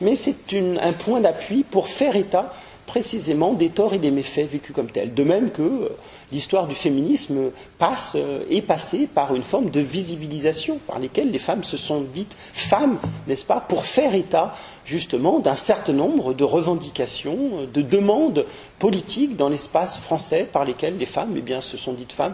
[0.01, 2.53] Mais c'est un point d'appui pour faire état
[2.86, 5.13] précisément des torts et des méfaits vécus comme tels.
[5.13, 5.89] De même que euh,
[6.31, 11.39] l'histoire du féminisme passe, euh, est passée par une forme de visibilisation par lesquelles les
[11.39, 14.55] femmes se sont dites femmes, n'est-ce pas, pour faire état
[14.86, 18.45] justement d'un certain nombre de revendications, de demandes
[18.79, 22.34] politiques dans l'espace français par lesquelles les femmes eh se sont dites femmes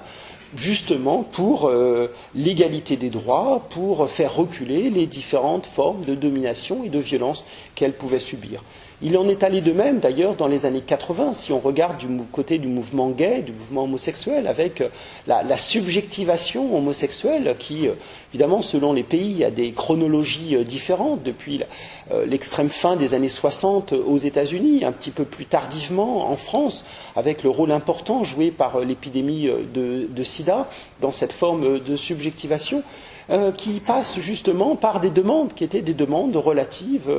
[0.55, 6.89] justement pour euh, l'égalité des droits, pour faire reculer les différentes formes de domination et
[6.89, 7.45] de violence
[7.75, 8.63] qu'elles pouvaient subir.
[9.01, 12.07] Il en est allé de même, d'ailleurs, dans les années 80, si on regarde du
[12.33, 14.89] côté du mouvement gay, du mouvement homosexuel, avec euh,
[15.25, 17.93] la, subjectivation homosexuelle qui, euh,
[18.33, 21.61] évidemment, selon les pays, a des chronologies euh, différentes, depuis
[22.25, 27.43] l'extrême fin des années 60 aux États-Unis, un petit peu plus tardivement en France, avec
[27.43, 30.67] le rôle important joué par l'épidémie de sida
[31.01, 32.81] dans cette forme de subjectivation.
[33.31, 37.11] Euh, qui passe justement par des demandes qui étaient des demandes relatives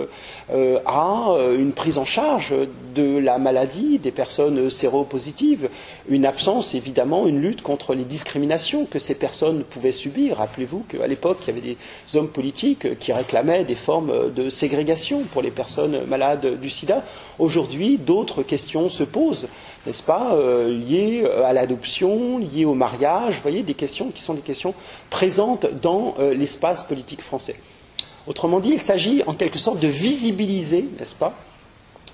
[0.53, 2.53] euh, à euh, une prise en charge
[2.97, 5.69] de la maladie des personnes séropositives,
[6.09, 10.39] une absence évidemment, une lutte contre les discriminations que ces personnes pouvaient subir.
[10.39, 15.23] Rappelez-vous qu'à l'époque, il y avait des hommes politiques qui réclamaient des formes de ségrégation
[15.33, 17.05] pour les personnes malades du sida.
[17.39, 19.47] Aujourd'hui, d'autres questions se posent
[19.87, 24.23] n'est-ce pas, euh, liées euh, à l'adoption, liées au mariage, vous voyez, des questions qui
[24.23, 24.75] sont des questions
[25.09, 27.57] présentes dans euh, l'espace politique français.
[28.27, 31.35] Autrement dit, il s'agit en quelque sorte de visibiliser, n'est-ce pas,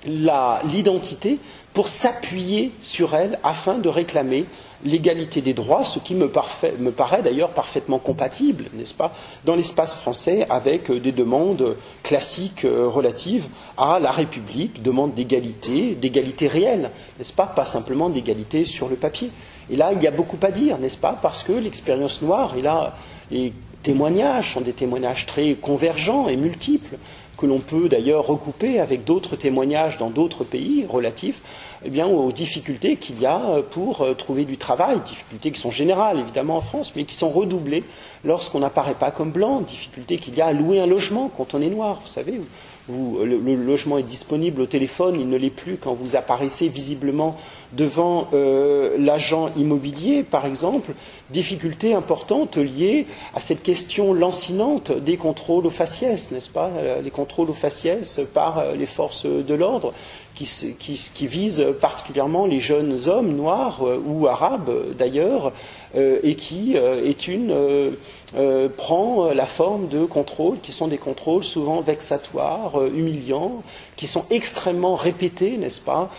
[0.05, 1.39] l'identité
[1.73, 4.45] pour s'appuyer sur elle afin de réclamer
[4.83, 9.13] l'égalité des droits, ce qui me, paraît d'ailleurs parfaitement compatible, n'est-ce pas,
[9.45, 16.91] dans l'espace français avec des demandes classiques relatives à la République, demande d'égalité, d'égalité réelle,
[17.17, 19.31] n'est-ce pas, pas simplement d'égalité sur le papier.
[19.69, 22.61] Et là, il y a beaucoup à dire, n'est-ce pas, parce que l'expérience noire, et
[22.61, 22.95] là,
[23.31, 26.97] les témoignages sont des témoignages très convergents et multiples,
[27.37, 31.41] que l'on peut d'ailleurs recouper avec d'autres témoignages dans d'autres pays relatifs
[31.85, 35.71] eh bien, aux difficultés qu'il y a pour euh, trouver du travail, difficultés qui sont
[35.71, 37.83] générales évidemment en France, mais qui sont redoublées
[38.25, 41.61] lorsqu'on n'apparaît pas comme blanc, difficultés qu'il y a à louer un logement quand on
[41.61, 42.41] est noir, vous savez,
[42.89, 47.35] le, logement est disponible au téléphone, il ne l'est plus quand vous apparaissez visiblement
[47.73, 50.93] devant euh, l'agent immobilier, par exemple,
[51.29, 57.11] difficultés importantes liées à cette question lancinante des contrôles aux faciès, n'est-ce pas euh, Les
[57.11, 59.93] contrôles aux faciès par euh, les forces de l'ordre
[60.35, 65.51] qui, visent particulièrement les jeunes hommes noirs ou arabes d'ailleurs,
[65.95, 67.95] et qui est une
[68.35, 73.63] euh, prend euh, la forme de contrôles qui sont des contrôles souvent vexatoires, euh, humiliants,
[73.95, 76.09] qui sont extrêmement répétés, n'est-ce pas,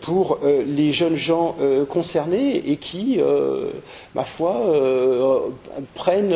[0.00, 1.54] pour les jeunes gens
[1.88, 3.20] concernés et qui,
[4.16, 4.56] ma foi,
[5.94, 6.34] prennent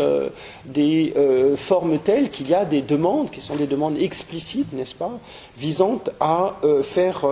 [0.66, 1.12] des
[1.56, 5.10] formes telles qu'il y a des demandes qui sont des demandes explicites, n'est-ce pas,
[5.56, 7.26] visant à faire,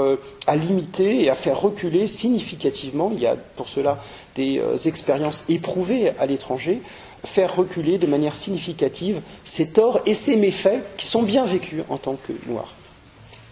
[0.49, 3.13] à limiter et à faire reculer significativement.
[3.15, 4.01] Il y a pour cela
[4.35, 6.80] des expériences éprouvées à l'étranger
[7.26, 11.97] faire reculer de manière significative ces torts et ces méfaits qui sont bien vécus en
[11.97, 12.74] tant que noirs.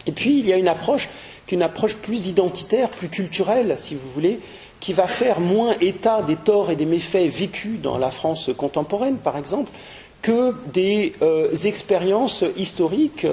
[0.07, 1.09] Et puis, il y a une approche,
[1.47, 4.41] qu'une approche plus identitaire, plus culturelle, si vous voulez,
[4.81, 9.17] qui va faire moins état des torts et des méfaits vécus dans la France contemporaine,
[9.17, 9.71] par exemple,
[10.23, 13.27] que des euh, expériences historiques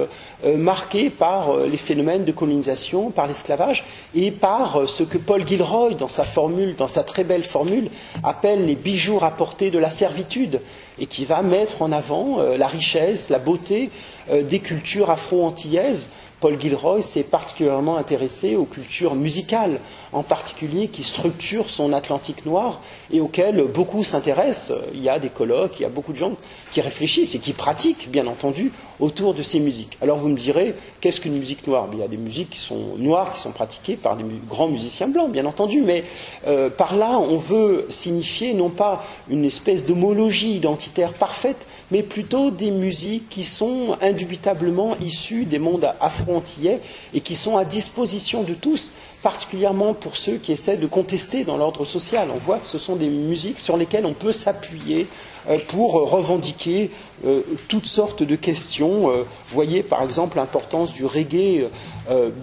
[0.44, 3.84] euh, marquées par euh, les phénomènes de colonisation, par l'esclavage
[4.14, 7.88] et par ce que Paul Gilroy, dans sa formule, dans sa très belle formule,
[8.24, 10.60] appelle les bijoux rapportés de la servitude
[10.98, 13.88] et qui va mettre en avant la richesse, la beauté
[14.30, 16.08] des cultures afro-antillaises
[16.40, 19.78] Paul Gilroy s'est particulièrement intéressé aux cultures musicales,
[20.12, 22.80] en particulier qui structurent son Atlantique noir
[23.12, 24.78] et auxquelles beaucoup s'intéressent.
[24.94, 26.32] Il y a des colloques, il y a beaucoup de gens
[26.72, 29.98] qui réfléchissent et qui pratiquent, bien entendu, autour de ces musiques.
[30.00, 31.88] Alors vous me direz, qu'est-ce qu'une musique noire?
[31.92, 35.08] Il y a des musiques qui sont noires, qui sont pratiquées par des grands musiciens
[35.08, 36.04] blancs, bien entendu, mais
[36.46, 42.50] euh, par là, on veut signifier non pas une espèce d'homologie identitaire parfaite, mais plutôt
[42.50, 46.80] des musiques qui sont indubitablement issues des mondes afro-antillais
[47.14, 51.56] et qui sont à disposition de tous, particulièrement pour ceux qui essaient de contester dans
[51.56, 52.28] l'ordre social.
[52.34, 55.06] On voit que ce sont des musiques sur lesquelles on peut s'appuyer
[55.48, 56.90] euh, pour revendiquer
[57.24, 59.10] euh, toutes sortes de questions.
[59.10, 61.68] Euh, voyez par exemple l'importance du reggae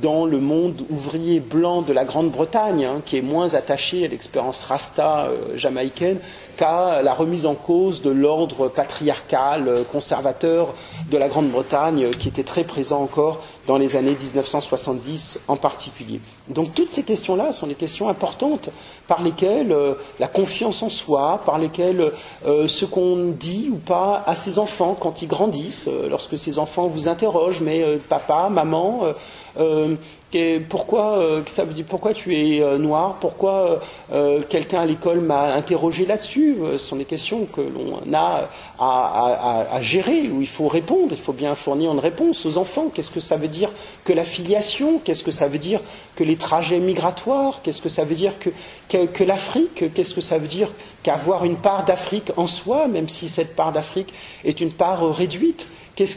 [0.01, 4.63] dans le monde ouvrier blanc de la Grande-Bretagne, hein, qui est moins attaché à l'expérience
[4.63, 6.19] rasta jamaïcaine
[6.55, 10.73] qu'à la remise en cause de l'ordre patriarcal conservateur
[11.11, 16.21] de la Grande-Bretagne, qui était très présent encore dans les années 1970 en particulier.
[16.47, 18.69] Donc toutes ces questions-là sont des questions importantes
[19.07, 22.13] par lesquelles euh, la confiance en soi, par lesquelles
[22.45, 26.59] euh, ce qu'on dit ou pas à ses enfants quand ils grandissent, euh, lorsque ces
[26.59, 29.01] enfants vous interrogent, mais papa, maman,
[30.67, 33.15] pourquoi, euh, ça pourquoi tu es euh, noir?
[33.21, 33.79] Pourquoi
[34.11, 36.57] euh, quelqu'un à l'école m'a interrogé là-dessus?
[36.73, 38.49] Ce sont des questions que l'on a
[38.79, 41.09] à, gérer, où il faut répondre.
[41.11, 42.91] Il faut bien fournir une réponse aux enfants.
[42.93, 43.71] Qu'est-ce que ça veut dire
[44.03, 45.79] que la filiation Qu'est-ce que ça veut dire
[46.15, 47.61] que les trajets migratoires?
[47.63, 49.93] Qu'est-ce que ça veut dire que l'Afrique?
[49.93, 50.69] Qu'est-ce que ça veut dire
[51.03, 54.13] qu'avoir une part d'Afrique en soi, même si cette part d'Afrique
[54.43, 55.67] est une part réduite?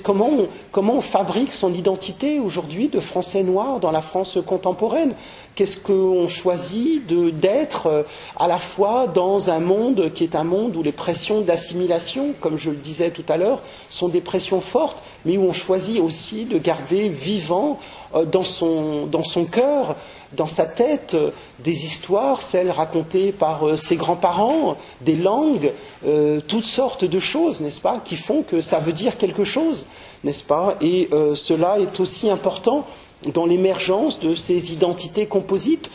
[0.03, 0.31] Comment,
[0.74, 5.14] on, fabrique son identité aujourd'hui de Français noirs dans la France contemporaine?
[5.55, 8.03] Qu'est-ce qu'on choisit d'être euh,
[8.39, 12.59] à la fois dans un monde qui est un monde où les pressions d'assimilation, comme
[12.59, 13.61] je le disais tout à l'heure,
[13.91, 17.78] sont des pressions fortes, mais où on choisit aussi de garder vivant
[18.14, 19.97] euh, dans son cœur
[20.37, 25.72] dans sa tête euh, des histoires, celles racontées par euh, ses grands-parents, des langues,
[26.07, 29.87] euh, toutes sortes de choses, n'est-ce pas, qui font que ça veut dire quelque chose,
[30.24, 32.87] n'est-ce pas Et cela est aussi important
[33.33, 35.91] dans l'émergence de ces identités composites.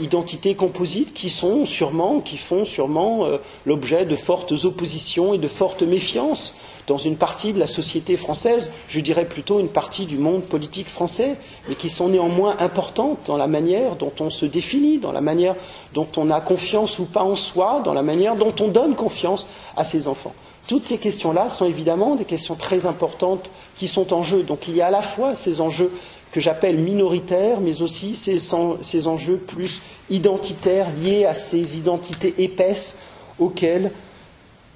[0.00, 3.26] identités composites qui sont sûrement, qui font sûrement
[3.64, 6.56] l'objet de fortes oppositions et de fortes méfiances
[6.90, 10.88] dans une partie de la société française, je dirais plutôt une partie du monde politique
[10.88, 11.36] français,
[11.68, 15.54] mais qui sont néanmoins importantes dans la manière dont on se définit, dans la manière
[15.94, 19.46] dont on a confiance ou pas en soi, dans la manière dont on donne confiance
[19.76, 20.34] à ses enfants.
[20.66, 24.42] Toutes ces questions-là sont évidemment des questions très importantes qui sont en jeu.
[24.42, 25.92] Donc il y a à la fois ces enjeux
[26.32, 28.40] que j'appelle minoritaires, mais aussi ces,
[28.82, 32.98] ces, enjeux plus identitaires liés à ces identités épaisses
[33.38, 33.92] auxquelles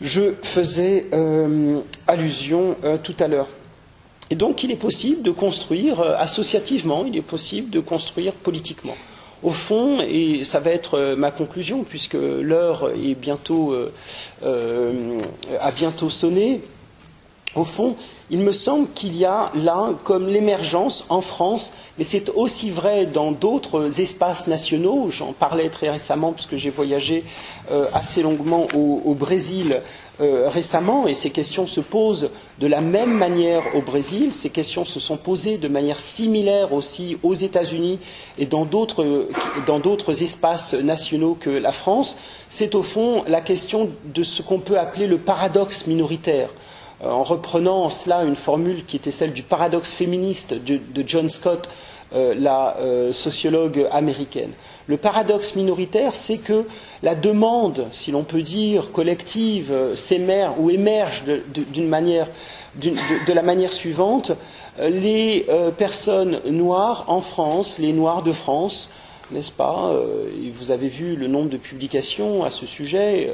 [0.04, 3.48] je faisais euh, allusion euh, tout à l'heure.
[4.30, 8.96] Et donc il est possible de construire euh, associativement, il est possible de construire politiquement.
[9.42, 13.76] Au fond, et ça va être ma conclusion, puisque l'heure est bientôt,
[14.42, 16.62] a bientôt sonné,
[17.56, 17.96] au fond,
[18.30, 23.06] il me semble qu'il y a là comme l'émergence en France, mais c'est aussi vrai
[23.06, 25.08] dans d'autres espaces nationaux.
[25.10, 27.24] J'en parlais très récemment puisque j'ai voyagé
[27.70, 29.80] euh, assez longuement au, Brésil
[30.20, 34.32] euh, récemment et ces questions se posent de la même manière au Brésil.
[34.32, 38.00] Ces questions se sont posées de manière similaire aussi aux États-Unis
[38.38, 42.16] et dans d'autres espaces nationaux que la France.
[42.48, 46.48] C'est au fond la question de ce qu'on peut appeler le paradoxe minoritaire.
[47.02, 51.28] Euh, en reprenant en cela une formule qui était celle du paradoxe féministe de, John
[51.28, 51.68] Scott,
[52.14, 54.52] euh, la euh, sociologue américaine.
[54.86, 56.64] Le paradoxe minoritaire, c'est que
[57.02, 61.22] la demande, si l'on peut dire, collective, s'émerge ou émerge
[61.76, 62.28] manière,
[62.76, 64.32] de, la manière suivante.
[64.78, 65.46] Les
[65.78, 68.90] personnes noires en France, les Noirs de France,
[69.30, 69.92] n'est-ce pas
[70.58, 73.32] Vous avez vu le nombre de publications à ce sujet,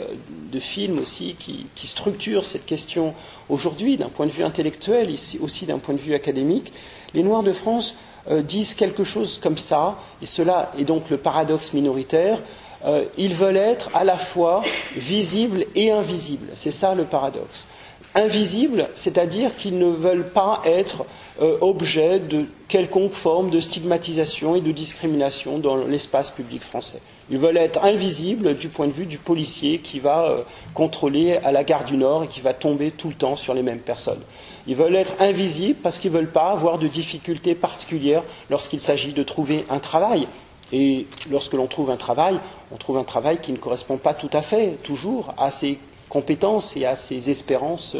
[0.52, 3.14] de films aussi qui, structurent cette question
[3.48, 5.10] Aujourd'hui, d'un point de vue intellectuel,
[5.40, 6.72] aussi d'un point de vue académique,
[7.14, 7.96] les Noirs de France
[8.30, 12.38] euh, disent quelque chose comme ça, et cela est donc le paradoxe minoritaire.
[12.84, 14.62] Euh, ils veulent être à la fois
[14.96, 16.48] visibles et invisibles.
[16.54, 17.66] C'est ça le paradoxe.
[18.14, 21.04] Invisibles, c'est-à-dire qu'ils ne veulent pas être
[21.40, 27.00] euh, objet de quelconque forme de stigmatisation et de discrimination dans l'espace public français.
[27.30, 30.42] Ils veulent être invisibles du point de vue du policier qui va euh,
[30.74, 33.62] contrôler à la gare du Nord et qui va tomber tout le temps sur les
[33.62, 34.20] mêmes personnes.
[34.66, 39.12] Ils veulent être invisibles parce qu'ils ne veulent pas avoir de difficultés particulières lorsqu'il s'agit
[39.12, 40.26] de trouver un travail.
[40.72, 42.38] Et lorsque l'on trouve un travail,
[42.72, 45.78] on trouve un travail qui ne correspond pas tout à fait, toujours, à ses
[46.08, 47.96] compétences et à ses espérances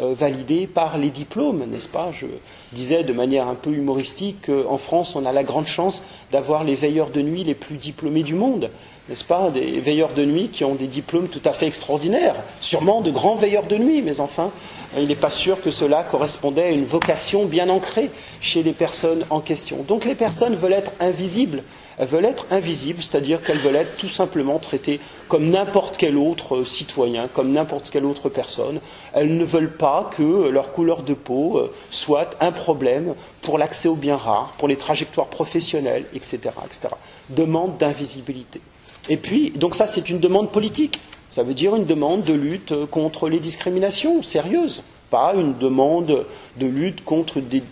[0.00, 2.10] euh, validées par les diplômes, n'est-ce pas?
[2.12, 2.26] Je
[2.72, 6.74] disais de manière un peu humoristique qu'en France, on a la grande chance d'avoir les
[6.74, 8.70] veilleurs de nuit les plus diplômés du monde,
[9.08, 13.00] n'est-ce pas, des veilleurs de nuit qui ont des diplômes tout à fait extraordinaires, sûrement
[13.00, 14.50] de grands veilleurs de nuit, mais enfin,
[14.96, 18.10] il n'est pas sûr que cela correspondait à une vocation bien ancrée
[18.40, 19.84] chez les personnes en question.
[19.86, 21.62] Donc les personnes veulent être invisibles,
[21.98, 26.62] elles veulent être invisibles, c'est-à-dire qu'elles veulent être tout simplement traitées comme n'importe quel autre
[26.62, 28.80] citoyen, comme n'importe quelle autre personne.
[29.14, 33.88] Elles ne veulent pas que leur couleur de peau euh, soit un problème pour l'accès
[33.88, 36.38] aux biens rares, pour les trajectoires professionnelles, etc.
[36.64, 36.88] etc.
[37.30, 38.60] Demande d'invisibilité.
[39.08, 41.00] Et puis, donc ça, c'est une demande politique.
[41.30, 46.26] Ça veut dire une demande de lutte contre les discriminations sérieuses, pas une demande
[46.56, 47.62] de lutte contre des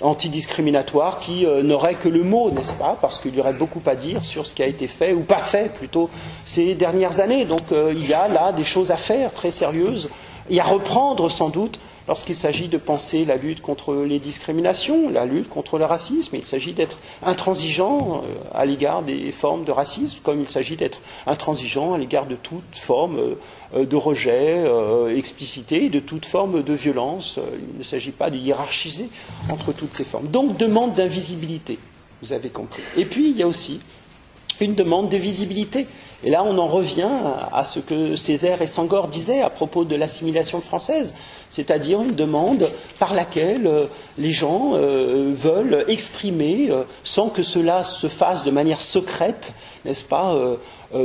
[0.00, 3.94] antidiscriminatoires qui euh, n'auraient que le mot, n'est-ce pas Parce qu'il y aurait beaucoup à
[3.94, 6.10] dire sur ce qui a été fait, ou pas fait plutôt,
[6.44, 7.44] ces dernières années.
[7.44, 10.10] Donc euh, il y a là des choses à faire très sérieuses,
[10.48, 15.24] et à reprendre sans doute lorsqu'il s'agit de penser la lutte contre les discriminations, la
[15.26, 16.36] lutte contre le racisme.
[16.36, 21.00] Il s'agit d'être intransigeant euh, à l'égard des formes de racisme, comme il s'agit d'être
[21.26, 23.18] intransigeant à l'égard de toute forme
[23.74, 27.38] euh, de rejet euh, explicité, de toute forme de violence.
[27.72, 29.08] Il ne s'agit pas de hiérarchiser
[29.50, 30.28] entre toutes ces formes.
[30.28, 31.78] Donc, demande d'invisibilité,
[32.22, 32.82] vous avez compris.
[32.96, 33.80] Et puis, il y a aussi
[34.60, 35.86] une demande de visibilité.
[36.22, 37.08] Et là, on en revient
[37.50, 41.14] à ce que Césaire et Sangor disaient à propos de l'assimilation française,
[41.48, 42.68] c'est-à-dire une demande
[42.98, 43.86] par laquelle euh,
[44.18, 49.54] les gens euh, veulent exprimer, euh, sans que cela se fasse de manière secrète,
[49.86, 50.36] n'est-ce pas,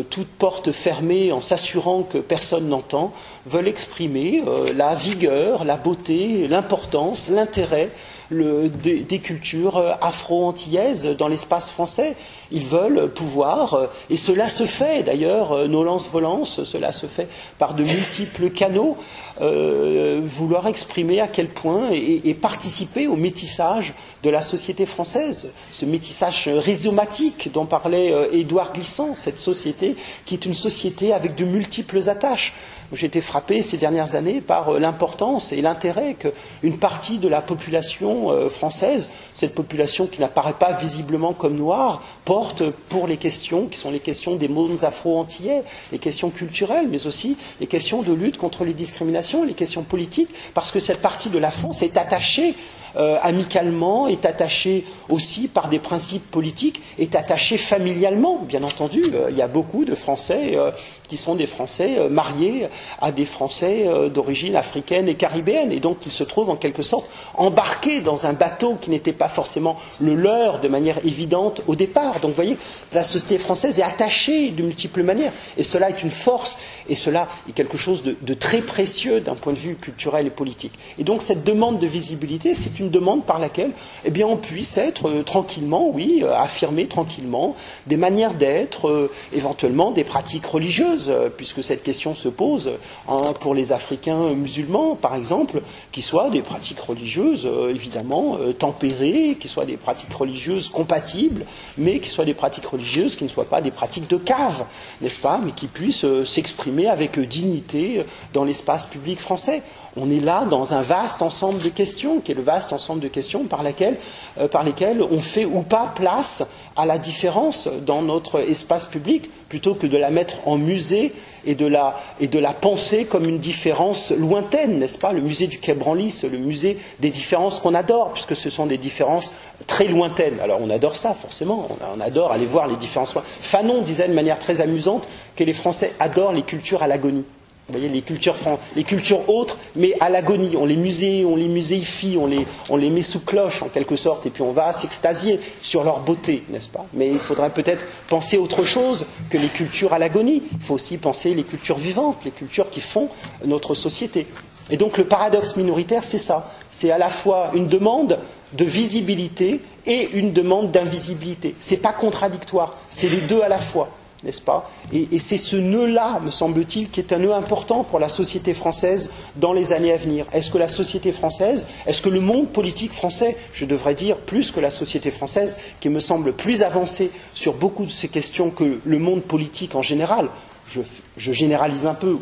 [0.09, 3.13] toute porte fermée en s'assurant que personne n'entend,
[3.45, 4.43] veulent exprimer
[4.75, 7.89] la vigueur, la beauté, l'importance, l'intérêt
[8.31, 12.15] des, cultures afro-antillaises dans l'espace français.
[12.51, 17.27] Ils veulent pouvoir, euh, et cela se fait d'ailleurs, euh, nos lances-volances, cela se fait
[17.57, 18.97] par de multiples canaux,
[19.41, 25.85] euh, vouloir exprimer à quel point et, participer au métissage de la société française, ce
[25.85, 29.95] métissage rhizomatique dont parlait Édouard Glissant, cette société
[30.25, 32.53] qui est une société avec de multiples attaches.
[32.93, 38.49] J'ai été frappé ces dernières années par l'importance et l'intérêt qu'une partie de la population
[38.49, 43.91] française, cette population qui n'apparaît pas visiblement comme noire, porte pour les questions qui sont
[43.91, 48.65] les questions des mondes afro-antillais, les questions culturelles, mais aussi les questions de lutte contre
[48.65, 52.55] les discriminations, les questions politiques, parce que cette partie de la France est attachée
[52.97, 59.03] euh, amicalement, est attaché aussi par des principes politiques, est attaché familialement, bien entendu.
[59.13, 60.71] Euh, il y a beaucoup de Français euh,
[61.07, 62.67] qui sont des Français mariés
[63.01, 67.07] à des Français d'origine africaine et caribéenne, et donc ils se trouvent en quelque sorte
[67.35, 72.19] embarqués dans un bateau qui n'était pas forcément le leur de manière évidente au départ.
[72.19, 72.57] Donc vous voyez,
[72.93, 76.57] la société française est attachée de multiples manières, et cela est une force,
[76.89, 80.73] et cela est quelque chose de, très précieux d'un point de vue culturel et politique.
[80.99, 83.71] Et donc cette demande de visibilité, c'est une demande par laquelle
[84.03, 87.55] eh bien, on puisse être euh, tranquillement, oui, euh, affirmer tranquillement
[87.87, 90.94] des manières d'être, euh, éventuellement des pratiques religieuses,
[91.37, 92.71] puisque cette question se pose
[93.07, 99.47] hein, pour les Africains musulmans, par exemple, qui soient des pratiques religieuses, évidemment, tempérées, qui
[99.47, 101.45] soient des pratiques religieuses compatibles,
[101.77, 104.65] mais qui soient des pratiques religieuses qui ne soient pas des pratiques de cave,
[105.01, 109.61] n'est-ce pas, mais qui puissent s'exprimer avec dignité dans l'espace public français
[109.97, 113.07] on est là dans un vaste ensemble de questions, qui est le vaste ensemble de
[113.07, 116.43] questions par, euh, par lesquelles on fait ou pas place
[116.75, 121.13] à la différence dans notre espace public, plutôt que de la mettre en musée
[121.45, 125.13] et de la, penser comme une différence lointaine, n'est-ce pas?
[125.13, 128.77] Le musée du Quai Branly, le musée des différences qu'on adore, puisque ce sont des
[128.77, 129.31] différences
[129.67, 130.39] très lointaines.
[130.41, 133.15] Alors on adore ça, forcément, on, adore aller voir les différences.
[133.39, 137.25] Fanon disait de manière très amusante que les Français adorent les cultures à l'agonie.
[137.67, 138.35] Vous voyez, les cultures,
[138.75, 140.55] les cultures autres, mais à l'agonie.
[140.55, 143.95] On les musée, on les muséifie, on les, on les met sous cloche en quelque
[143.95, 146.85] sorte, et puis on va s'extasier sur leur beauté, n'est-ce pas?
[146.93, 150.43] Mais il faudrait peut-être penser autre chose que les cultures à l'agonie.
[150.53, 153.09] Il faut aussi penser les cultures vivantes, les cultures qui font
[153.43, 154.27] notre société.
[154.69, 156.51] Et donc le paradoxe minoritaire, c'est ça.
[156.69, 158.19] C'est à la fois une demande
[158.53, 161.55] de visibilité et une demande d'invisibilité.
[161.59, 163.89] Ce n'est pas contradictoire, c'est les deux à la fois
[164.25, 164.69] n'est-ce pas?
[164.91, 169.11] Et, c'est ce nœud-là, me semble-t-il, qui est un nœud important pour la société française
[169.35, 170.25] dans les années à venir.
[170.33, 174.51] Est-ce que la société française, est-ce que le monde politique français, je devrais dire plus
[174.51, 178.79] que la société française, qui me semble plus avancée sur beaucoup de ces questions que
[178.83, 180.27] le monde politique en général,
[180.67, 182.17] je généralise un peu,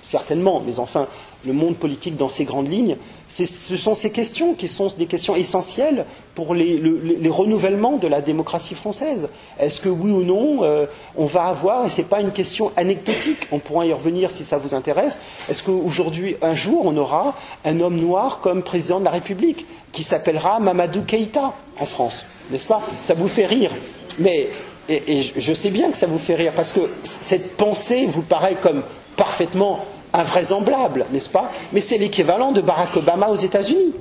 [0.00, 1.08] certainement, mais enfin,
[1.46, 2.96] le monde politique dans ses grandes lignes,
[3.28, 3.44] ce
[3.76, 6.80] sont ces questions qui sont des questions essentielles pour les,
[7.28, 9.28] renouvellements de la démocratie française.
[9.60, 10.86] Est-ce que oui ou non, euh,
[11.16, 14.44] on va avoir, et ce n'est pas une question anecdotique, on pourra y revenir si
[14.44, 17.34] ça vous intéresse, est-ce qu'aujourd'hui, un jour, on aura
[17.64, 22.66] un homme noir comme président de la République, qui s'appellera Mamadou Keïta en France, n'est-ce
[22.66, 22.82] pas?
[23.02, 23.70] Ça vous fait rire.
[24.18, 24.48] Mais
[24.88, 28.56] et, je sais bien que ça vous fait rire, parce que cette pensée vous paraît
[28.60, 28.82] comme
[29.16, 31.50] parfaitement invraisemblable, n'est-ce pas?
[31.72, 33.94] Mais c'est l'équivalent de Barack Obama aux États-Unis.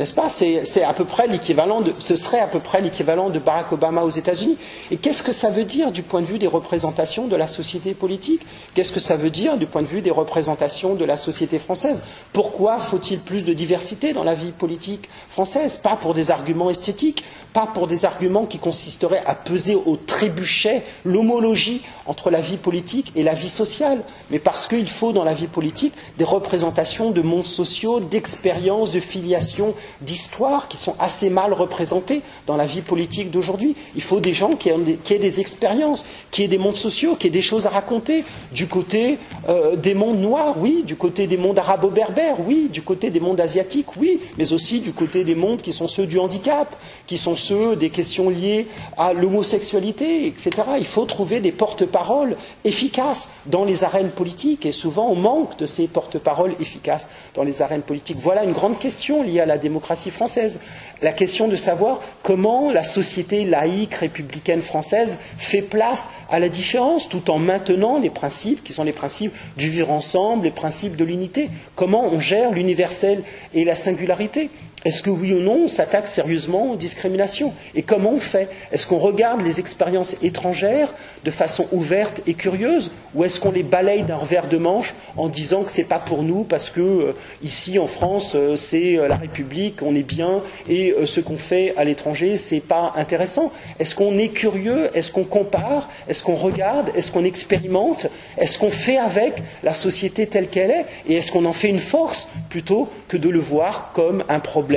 [0.00, 0.30] N'est-ce pas?
[0.30, 4.00] C'est à peu près l'équivalent de, ce serait à peu près l'équivalent de Barack Obama
[4.00, 4.56] aux États-Unis.
[4.90, 7.92] Et qu'est-ce que ça veut dire du point de vue des représentations de la société
[7.92, 8.40] politique?
[8.72, 12.02] Qu'est-ce que ça veut dire du point de vue des représentations de la société française?
[12.32, 15.76] Pourquoi faut-il plus de diversité dans la vie politique française?
[15.76, 17.22] Pas pour des arguments esthétiques,
[17.52, 23.12] pas pour des arguments qui consisteraient à peser au trébuchet l'homologie entre la vie politique
[23.16, 27.20] et la vie sociale, mais parce qu'il faut dans la vie politique des représentations de
[27.20, 33.30] mondes sociaux, d'expériences, de filiation, d'histoire qui sont assez mal représentées dans la vie politique
[33.30, 33.76] d'aujourd'hui.
[33.94, 37.30] Il faut des gens qui aient, des, expériences, qui aient des mondes sociaux, qui aient
[37.30, 39.18] des choses à raconter, du côté
[39.48, 43.40] euh, des mondes noirs, oui, du côté des mondes arabo-berbères, oui, du côté des mondes
[43.40, 46.74] asiatiques, oui, mais aussi du côté des mondes qui sont ceux du handicap,
[47.10, 50.52] qui sont ceux des questions liées à l'homosexualité, etc.
[50.78, 55.66] Il faut trouver des porte-paroles efficaces dans les arènes politiques, et souvent on manque de
[55.66, 58.18] ces porte-paroles efficaces dans les arènes politiques.
[58.20, 60.60] Voilà une grande question liée à la démocratie française.
[61.02, 67.08] La question de savoir comment la société laïque républicaine française fait place à la différence
[67.08, 71.04] tout en maintenant les principes qui sont les principes du vivre ensemble, les principes de
[71.04, 71.50] l'unité.
[71.74, 74.48] Comment on gère l'universel et la singularité
[74.86, 78.86] est-ce que oui ou non on s'attaque sérieusement aux discriminations Et comment on fait Est-ce
[78.86, 84.04] qu'on regarde les expériences étrangères de façon ouverte et curieuse ou est-ce qu'on les balaye
[84.04, 87.12] d'un revers de manche en disant que ce n'est pas pour nous parce que euh,
[87.42, 91.74] ici en France euh, c'est euh, la République, on est bien et ce qu'on fait
[91.76, 96.90] à l'étranger c'est pas intéressant Est-ce qu'on est curieux Est-ce qu'on compare Est-ce qu'on regarde
[96.96, 98.06] Est-ce qu'on expérimente
[98.38, 101.80] Est-ce qu'on fait avec la société telle qu'elle est Et est-ce qu'on en fait une
[101.80, 104.69] force plutôt que de le voir comme un problème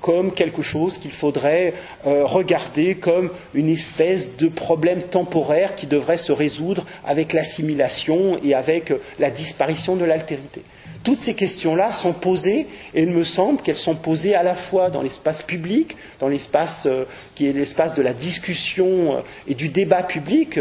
[0.00, 1.74] comme quelque chose qu'il faudrait
[2.06, 8.54] euh, regarder comme une espèce de problème temporaire qui devrait se résoudre avec l'assimilation et
[8.54, 10.62] avec euh, la disparition de l'altérité.
[11.02, 14.90] Toutes ces questions-là sont posées et il me semble qu'elles sont posées à la fois
[14.90, 20.02] dans l'espace public, dans l'espace euh, qui est l'espace de la discussion et du débat
[20.02, 20.60] public,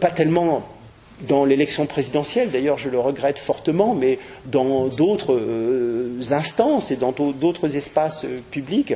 [0.00, 0.73] pas tellement
[1.22, 7.12] dans l'élection présidentielle, d'ailleurs je le regrette fortement, mais dans d'autres euh, instances et dans
[7.12, 8.94] d'autres espaces euh, publics,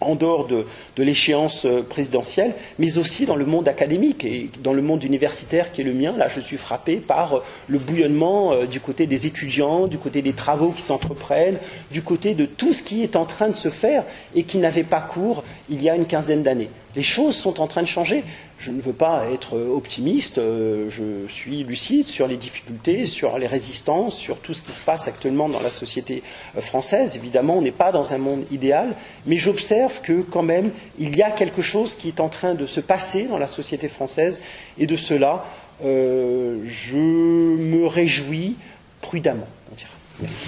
[0.00, 0.64] en dehors de,
[0.98, 5.80] l'échéance euh, présidentielle, mais aussi dans le monde académique et dans le monde universitaire qui
[5.80, 6.14] est le mien.
[6.16, 10.70] Là, je suis frappé par le bouillonnement du côté des étudiants, du côté des travaux
[10.70, 11.58] qui s'entreprennent,
[11.92, 14.02] du côté de tout ce qui est en train de se faire
[14.34, 16.70] et qui n'avait pas cours il y a une quinzaine d'années.
[16.94, 18.24] Les choses sont en train de changer
[18.62, 23.48] je ne veux pas être optimiste, euh, je suis lucide sur les difficultés, sur les
[23.48, 26.22] résistances, sur tout ce qui se passe actuellement dans la société
[26.56, 27.16] euh, française.
[27.16, 28.94] Évidemment, on n'est pas dans un monde idéal,
[29.26, 30.70] mais j'observe que quand même,
[31.00, 33.88] il y a quelque chose qui est en train de se passer dans la société
[33.88, 34.40] française,
[34.78, 35.44] et de cela,
[35.84, 38.54] euh, je me réjouis
[39.00, 39.48] prudemment.
[40.20, 40.46] Merci.